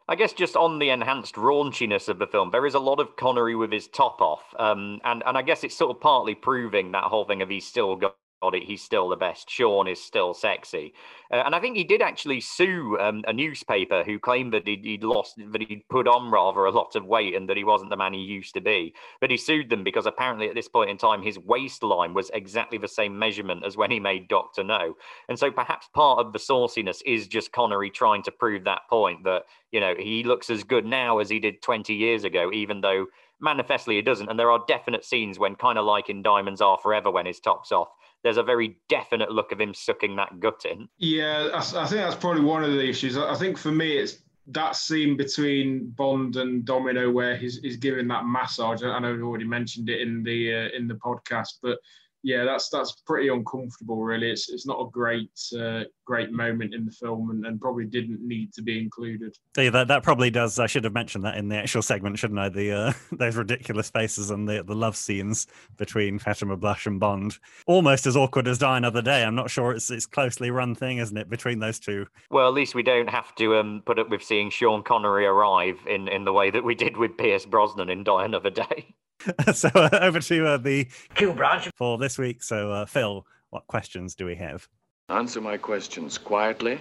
[0.07, 3.15] I guess just on the enhanced raunchiness of the film, there is a lot of
[3.15, 6.91] Connery with his top off, um, and and I guess it's sort of partly proving
[6.91, 8.15] that whole thing of he's still got
[8.53, 9.49] he's still the best.
[9.49, 10.93] Sean is still sexy,
[11.31, 14.85] uh, and I think he did actually sue um, a newspaper who claimed that he'd,
[14.85, 17.89] he'd, lost, that he'd put on rather a lot of weight, and that he wasn't
[17.89, 18.93] the man he used to be.
[19.19, 22.77] But he sued them because apparently at this point in time, his waistline was exactly
[22.77, 24.95] the same measurement as when he made Doctor No,
[25.29, 29.23] and so perhaps part of the sauciness is just Connery trying to prove that point
[29.23, 32.81] that you know he looks as good now as he did 20 years ago, even
[32.81, 33.07] though
[33.39, 34.29] manifestly it doesn't.
[34.29, 37.39] And there are definite scenes when, kind of like in Diamonds Are Forever, when his
[37.39, 37.89] top's off,
[38.26, 40.89] there's a very definite look of him sucking that gut in.
[40.97, 43.15] Yeah, I, I think that's probably one of the issues.
[43.17, 44.17] I think for me, it's
[44.47, 48.82] that scene between Bond and Domino where he's, he's giving that massage.
[48.82, 51.78] I know we've already mentioned it in the uh, in the podcast, but
[52.26, 54.03] yeah, that's that's pretty uncomfortable.
[54.03, 57.86] Really, it's it's not a great uh, great moment in the film, and, and probably
[57.86, 59.38] didn't need to be included.
[59.55, 60.57] Yeah, that that probably does.
[60.57, 62.49] I should have mentioned that in the actual segment, shouldn't I?
[62.49, 65.45] The uh, those ridiculous faces and the the love scenes
[65.78, 69.23] between Fatima Blush and Bond, almost as awkward as Die Another Day.
[69.23, 72.07] I'm not sure it's it's closely run thing, isn't it, between those two?
[72.32, 75.78] Well, at least we don't have to um, put up with seeing Sean Connery arrive
[75.86, 78.95] in in the way that we did with Pierce Brosnan in Die Another Day.
[79.53, 82.43] so uh, over to uh, the Q branch for this week.
[82.43, 84.68] So uh, Phil, what questions do we have?
[85.09, 86.80] Answer my questions quietly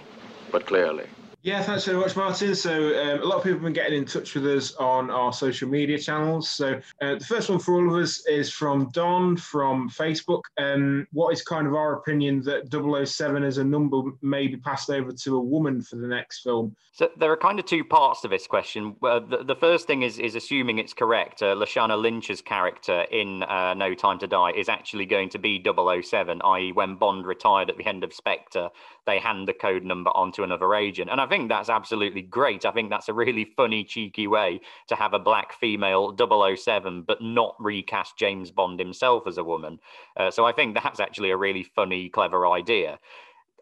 [0.51, 1.05] but clearly.
[1.45, 2.55] Yeah, thanks very much, Martin.
[2.55, 5.31] So, um, a lot of people have been getting in touch with us on our
[5.31, 6.49] social media channels.
[6.49, 10.41] So, uh, the first one for all of us is from Don from Facebook.
[10.57, 14.89] Um, what is kind of our opinion that 007 as a number may be passed
[14.89, 16.75] over to a woman for the next film?
[16.93, 18.95] So, there are kind of two parts to this question.
[19.03, 21.43] Uh, the, the, first thing is, is assuming it's correct.
[21.43, 25.63] Uh, Lashana Lynch's character in uh, No Time to Die is actually going to be
[25.63, 28.69] 007, i.e., when Bond retired at the end of Spectre,
[29.05, 31.11] they hand the code number onto another agent.
[31.11, 32.65] And I think that's absolutely great.
[32.65, 37.21] I think that's a really funny, cheeky way to have a black female 007, but
[37.21, 39.79] not recast James Bond himself as a woman.
[40.17, 42.99] Uh, so I think that's actually a really funny, clever idea.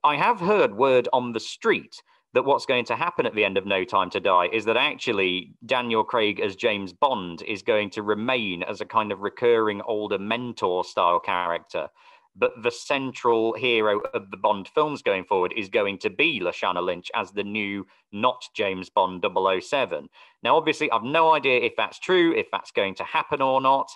[0.04, 2.02] I have heard word on the street
[2.34, 4.78] that what's going to happen at the end of No Time to Die is that
[4.78, 9.82] actually Daniel Craig as James Bond is going to remain as a kind of recurring
[9.82, 11.90] older mentor style character
[12.36, 16.84] but the central hero of the Bond films going forward is going to be Lashana
[16.84, 19.24] Lynch as the new, not James Bond
[19.62, 20.10] 007.
[20.42, 23.90] Now, obviously, I've no idea if that's true, if that's going to happen or not.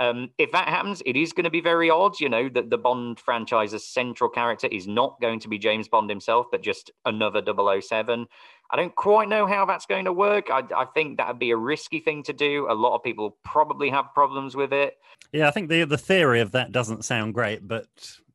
[0.00, 2.78] Um, if that happens, it is going to be very odd, you know, that the
[2.78, 7.42] Bond franchise's central character is not going to be James Bond himself, but just another
[7.80, 8.26] 007.
[8.70, 10.50] I don't quite know how that's going to work.
[10.50, 12.66] I, I think that would be a risky thing to do.
[12.70, 14.98] A lot of people probably have problems with it.
[15.32, 17.86] Yeah, I think the the theory of that doesn't sound great, but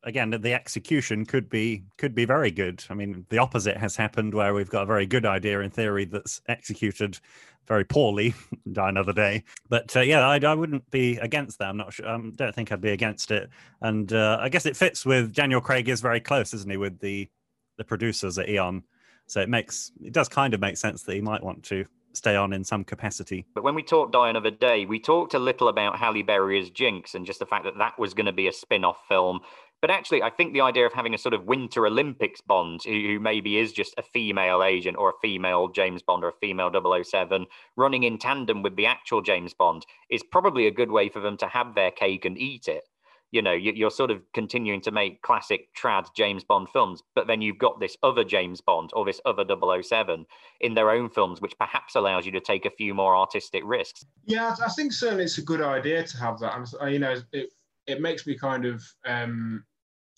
[0.03, 2.83] again, the execution could be could be very good.
[2.89, 6.05] I mean, the opposite has happened where we've got a very good idea in theory
[6.05, 7.19] that's executed
[7.67, 8.33] very poorly.
[8.71, 11.69] die another day, but uh, yeah, I, I wouldn't be against that.
[11.69, 12.07] I'm not sure.
[12.07, 13.49] I um, don't think I'd be against it,
[13.81, 16.99] and uh, I guess it fits with Daniel Craig is very close, isn't he, with
[16.99, 17.29] the
[17.77, 18.83] the producers at Eon
[19.29, 22.35] so it makes it does kind of make sense that he might want to stay
[22.35, 23.45] on in some capacity.
[23.53, 26.71] But when we talked Die Another Day, we talked a little about Halle Berry as
[26.71, 29.41] Jinx and just the fact that that was going to be a spin-off film.
[29.81, 32.91] But actually, I think the idea of having a sort of Winter Olympics Bond, who,
[32.91, 36.71] who maybe is just a female agent or a female James Bond or a female
[37.03, 37.45] 007,
[37.77, 41.37] running in tandem with the actual James Bond, is probably a good way for them
[41.37, 42.89] to have their cake and eat it
[43.31, 47.41] you know you're sort of continuing to make classic trad james bond films but then
[47.41, 49.43] you've got this other james bond or this other
[49.81, 50.25] 007
[50.61, 54.05] in their own films which perhaps allows you to take a few more artistic risks
[54.25, 57.49] yeah i think certainly it's a good idea to have that and you know it,
[57.87, 59.63] it makes me kind of um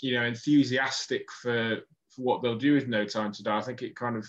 [0.01, 1.77] you know enthusiastic for
[2.09, 4.25] for what they'll do with no time to die i think it kind of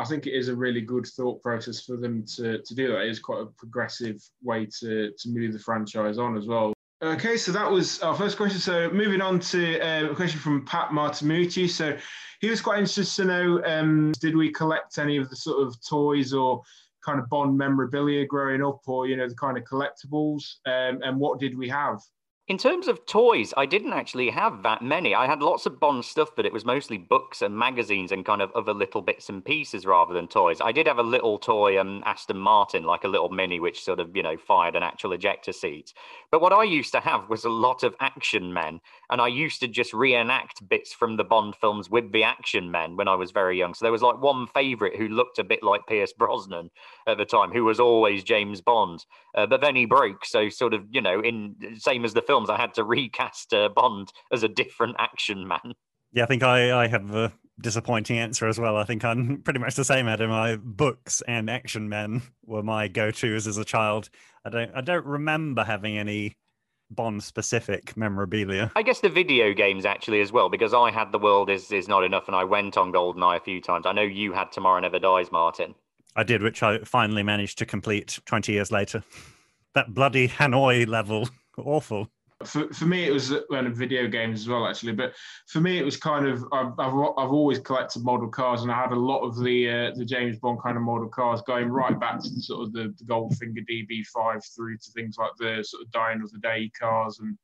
[0.00, 3.00] I think it is a really good thought process for them to, to do that.
[3.00, 6.72] It is quite a progressive way to, to move the franchise on as well.
[7.00, 8.58] Okay, so that was our first question.
[8.58, 11.70] So moving on to uh, a question from Pat Martimucci.
[11.70, 11.96] So
[12.40, 15.76] he was quite interested to know, um, did we collect any of the sort of
[15.86, 16.60] toys or
[17.04, 21.20] kind of Bond memorabilia growing up or, you know, the kind of collectibles um, and
[21.20, 22.00] what did we have?
[22.48, 25.14] In terms of toys, I didn't actually have that many.
[25.14, 28.40] I had lots of Bond stuff, but it was mostly books and magazines and kind
[28.40, 30.62] of other little bits and pieces rather than toys.
[30.62, 34.00] I did have a little toy um, Aston Martin, like a little mini, which sort
[34.00, 35.92] of, you know, fired an actual ejector seat.
[36.30, 38.80] But what I used to have was a lot of action men.
[39.10, 42.96] And I used to just reenact bits from the Bond films with the action men
[42.96, 43.74] when I was very young.
[43.74, 46.70] So there was like one favorite who looked a bit like Pierce Brosnan
[47.06, 49.04] at the time, who was always James Bond.
[49.34, 50.24] Uh, but then he broke.
[50.24, 53.52] So, sort of, you know, in same as the film films, I had to recast
[53.52, 55.74] uh, Bond as a different action man.
[56.12, 58.76] Yeah, I think I, I have a disappointing answer as well.
[58.76, 60.30] I think I'm pretty much the same, Adam.
[60.30, 64.08] My books and action men were my go-tos as a child.
[64.44, 66.36] I don't I don't remember having any
[66.90, 68.72] Bond specific memorabilia.
[68.74, 71.86] I guess the video games actually as well, because I had The World Is Is
[71.86, 73.84] Not Enough and I went on GoldenEye a few times.
[73.84, 75.74] I know you had Tomorrow Never Dies, Martin.
[76.16, 79.02] I did, which I finally managed to complete 20 years later.
[79.74, 81.28] That bloody Hanoi level,
[81.58, 82.08] awful
[82.44, 84.92] for, for me, it was well, video games as well, actually.
[84.92, 85.14] But
[85.48, 88.80] for me, it was kind of I've, I've, I've always collected model cars, and I
[88.80, 91.98] had a lot of the uh, the James Bond kind of model cars, going right
[91.98, 95.82] back to the, sort of the, the Goldfinger DB5 through to things like the sort
[95.82, 97.36] of Die Another Day cars and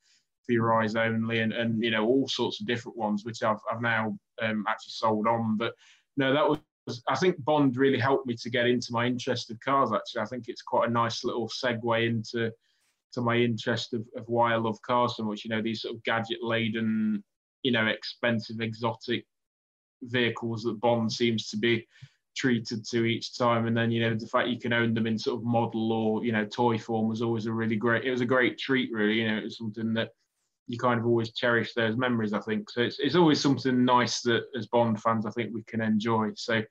[0.48, 3.82] Your Eyes Only, and, and you know all sorts of different ones, which I've I've
[3.82, 5.56] now um, actually sold on.
[5.56, 5.74] But
[6.16, 6.60] no, that was
[7.08, 9.90] I think Bond really helped me to get into my interest of cars.
[9.92, 12.52] Actually, I think it's quite a nice little segue into
[13.14, 15.44] to my interest of, of why I love cars so much.
[15.44, 17.22] You know, these sort of gadget laden,
[17.62, 19.24] you know, expensive, exotic
[20.02, 21.86] vehicles that Bond seems to be
[22.36, 23.66] treated to each time.
[23.66, 26.24] And then, you know, the fact you can own them in sort of model or,
[26.24, 29.14] you know, toy form was always a really great, it was a great treat, really.
[29.14, 30.10] You know, it was something that
[30.66, 32.70] you kind of always cherish those memories, I think.
[32.70, 36.30] So it's, it's always something nice that as Bond fans, I think we can enjoy.
[36.36, 36.62] So,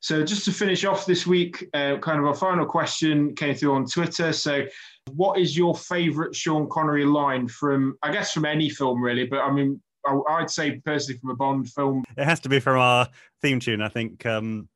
[0.00, 3.74] so just to finish off this week, uh, kind of our final question came through
[3.74, 4.32] on Twitter.
[4.32, 4.64] So,
[5.12, 9.26] what is your favourite Sean Connery line from, I guess, from any film really?
[9.26, 12.04] But I mean, I, I'd say personally from a Bond film.
[12.16, 13.08] It has to be from our
[13.40, 13.82] theme tune.
[13.82, 14.68] I think um,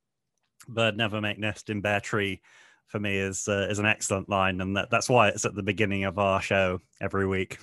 [0.69, 2.41] "Bird Never Make Nest in Bare Tree"
[2.87, 5.63] for me is uh, is an excellent line, and that, that's why it's at the
[5.63, 7.59] beginning of our show every week.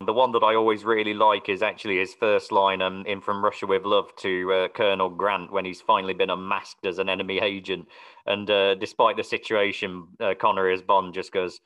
[0.00, 3.44] The one that I always really like is actually his first line um, in From
[3.44, 7.38] Russia with Love to uh, Colonel Grant when he's finally been unmasked as an enemy
[7.38, 7.86] agent.
[8.26, 11.60] And uh, despite the situation, uh, Connery as Bond just goes,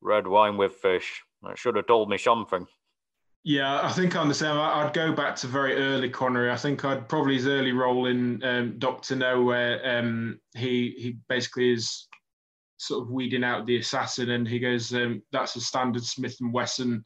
[0.00, 1.22] Red wine with fish.
[1.42, 2.66] That should have told me something.
[3.44, 4.58] Yeah, I think I understand.
[4.58, 6.50] I'd go back to very early Connery.
[6.50, 11.18] I think I'd probably his early role in um, Doctor No, where um, he he
[11.28, 12.08] basically is
[12.78, 16.52] sort of weeding out the assassin, and he goes, um, "That's a standard Smith and
[16.52, 17.04] Wesson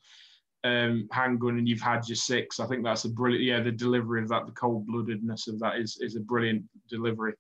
[0.65, 2.61] um, handgun, and you've had your six.
[2.61, 3.45] I think that's a brilliant.
[3.45, 7.35] Yeah, the delivery of that, the cold bloodedness of that is is a brilliant delivery.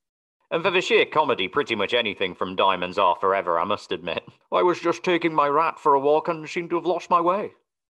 [0.52, 4.24] And for the sheer comedy, pretty much anything from Diamonds Are Forever, I must admit.
[4.50, 7.20] I was just taking my rat for a walk and seemed to have lost my
[7.20, 7.52] way.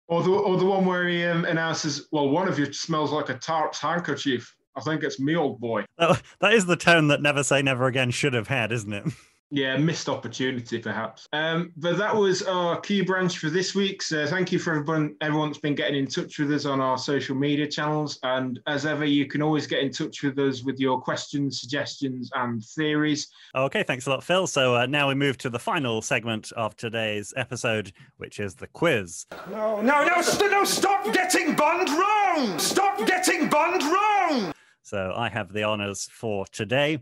[0.06, 3.28] Or the, or the one where he um, announces, well, one of you smells like
[3.28, 4.54] a tart's handkerchief.
[4.76, 5.84] I think it's me, old boy.
[5.98, 9.04] That, that is the tone that Never Say Never Again should have had, isn't it?
[9.55, 11.28] Yeah, missed opportunity perhaps.
[11.32, 14.02] Um, but that was our Q Branch for this week.
[14.02, 16.98] So thank you for everyone, everyone that's been getting in touch with us on our
[16.98, 18.18] social media channels.
[18.24, 22.32] And as ever, you can always get in touch with us with your questions, suggestions,
[22.34, 23.28] and theories.
[23.55, 24.48] Okay, thanks a lot, Phil.
[24.48, 28.66] So uh, now we move to the final segment of today's episode, which is the
[28.66, 29.26] quiz.
[29.48, 32.59] No, no, no, st- no, stop getting Bond wrong!
[32.59, 34.52] Stop getting Bond wrong!
[34.82, 36.98] So I have the honours for today.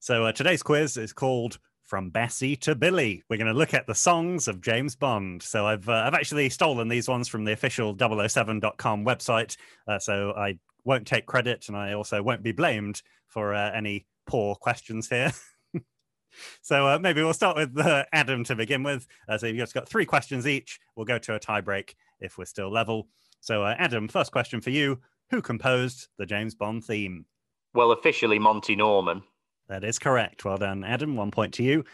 [0.00, 1.60] So uh, today's quiz is called
[1.92, 3.22] from Bassey to Billie.
[3.28, 5.42] We're going to look at the songs of James Bond.
[5.42, 9.58] So I've uh, I've actually stolen these ones from the official 007.com website.
[9.86, 14.06] Uh, so I won't take credit, and I also won't be blamed for uh, any
[14.26, 15.32] poor questions here.
[16.62, 19.06] so uh, maybe we'll start with uh, Adam to begin with.
[19.28, 20.80] Uh, so you've just got three questions each.
[20.96, 23.08] We'll go to a tiebreak if we're still level.
[23.40, 27.26] So Adam, first question for you: Who composed the James Bond theme?
[27.74, 29.24] Well, officially Monty Norman.
[29.72, 30.44] That is correct.
[30.44, 31.16] Well done, Adam.
[31.16, 31.86] One point to you.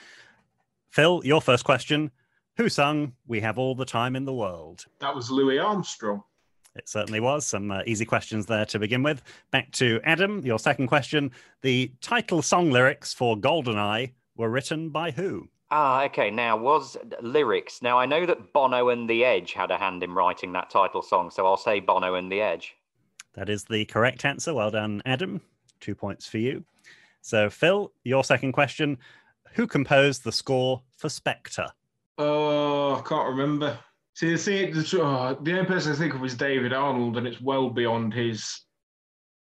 [0.90, 2.10] Phil, your first question.
[2.56, 4.84] Who sung We Have All the Time in the World?
[4.98, 6.24] That was Louis Armstrong.
[6.74, 7.46] It certainly was.
[7.46, 9.22] Some uh, easy questions there to begin with.
[9.52, 11.30] Back to Adam, your second question.
[11.62, 15.48] The title song lyrics for Goldeneye were written by who?
[15.70, 16.32] Ah, okay.
[16.32, 17.80] Now, was lyrics.
[17.80, 21.02] Now, I know that Bono and The Edge had a hand in writing that title
[21.02, 22.74] song, so I'll say Bono and The Edge.
[23.34, 24.52] That is the correct answer.
[24.52, 25.42] Well done, Adam.
[25.78, 26.64] Two points for you.
[27.28, 28.96] So, Phil, your second question
[29.52, 31.66] Who composed the score for Spectre?
[32.16, 33.78] Oh, I can't remember.
[34.14, 37.26] See, the, thing, the, oh, the only person I think of is David Arnold, and
[37.26, 38.62] it's well beyond his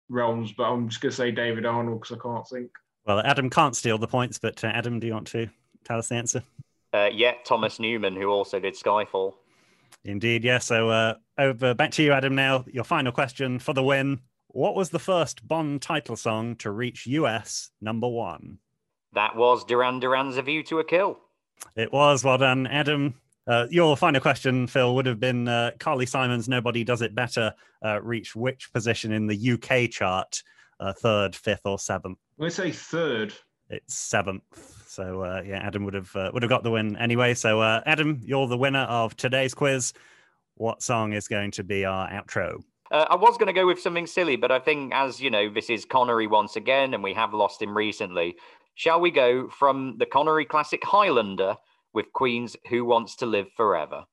[0.08, 2.70] realms, but I'm just going to say David Arnold because I can't think.
[3.06, 5.48] Well, Adam can't steal the points, but uh, Adam, do you want to
[5.84, 6.42] tell us the answer?
[6.92, 9.34] Uh, yeah, Thomas Newman, who also did Skyfall.
[10.04, 10.58] Indeed, yeah.
[10.58, 12.34] So uh, over back to you, Adam.
[12.34, 14.18] Now, your final question for the win.
[14.56, 18.56] What was the first Bond title song to reach US number one?
[19.12, 21.18] That was Duran Duran's A View to a Kill.
[21.76, 22.24] It was.
[22.24, 23.16] Well done, Adam.
[23.46, 27.52] Uh, your final question, Phil, would have been uh, Carly Simon's Nobody Does It Better
[27.84, 30.42] uh, reach which position in the UK chart?
[30.80, 32.16] Uh, third, fifth, or seventh?
[32.38, 33.34] Let's say third.
[33.68, 34.86] It's seventh.
[34.88, 37.34] So uh, yeah, Adam would have uh, would have got the win anyway.
[37.34, 39.92] So Adam, you're the winner of today's quiz.
[40.54, 42.62] What song is going to be our outro?
[42.90, 45.48] Uh, I was going to go with something silly, but I think as you know,
[45.50, 48.36] this is Connery once again, and we have lost him recently.
[48.74, 51.56] Shall we go from the Connery classic Highlander
[51.94, 54.04] with Queen's Who Wants to Live Forever?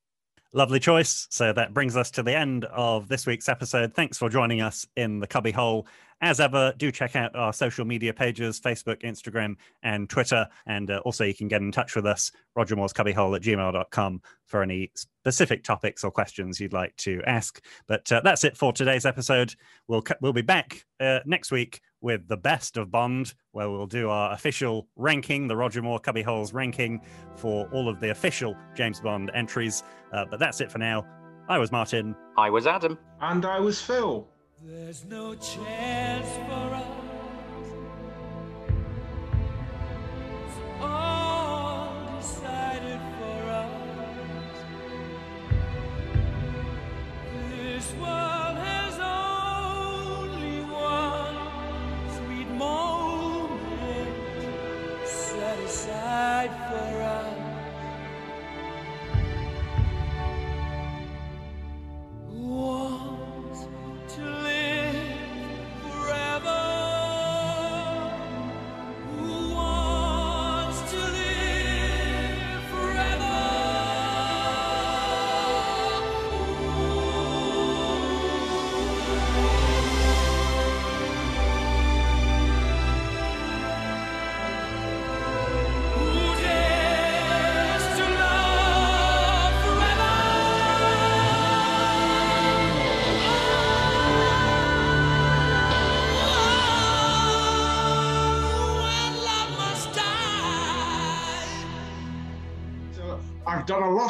[0.53, 1.27] Lovely choice.
[1.31, 3.93] So that brings us to the end of this week's episode.
[3.93, 5.87] Thanks for joining us in the Cubby Hole.
[6.23, 10.47] As ever, do check out our social media pages Facebook, Instagram, and Twitter.
[10.65, 14.21] And uh, also, you can get in touch with us, Roger Moore's Cubbyhole at gmail.com,
[14.45, 17.61] for any specific topics or questions you'd like to ask.
[17.89, 19.53] But uh, that's it for today's episode.
[19.89, 24.09] We'll, we'll be back uh, next week with the best of Bond, where we'll do
[24.09, 27.01] our official ranking, the Roger Moore Cubbyholes ranking
[27.35, 29.83] for all of the official James Bond entries.
[30.13, 31.05] Uh, but that's it for now.
[31.49, 32.15] I was Martin.
[32.37, 32.97] I was Adam.
[33.19, 34.25] And I was Phil.
[34.65, 36.82] There's no chance for us.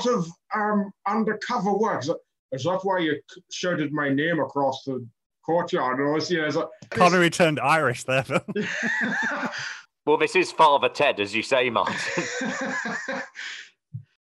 [0.05, 2.01] Lot of um, undercover work.
[2.01, 2.17] Is that,
[2.51, 3.19] is that why you
[3.51, 5.05] shouted my name across the
[5.45, 5.99] courtyard?
[5.99, 8.25] Or was, you know, is that, Connery turned Irish there,
[10.05, 11.95] Well, this is Father Ted, as you say, Martin.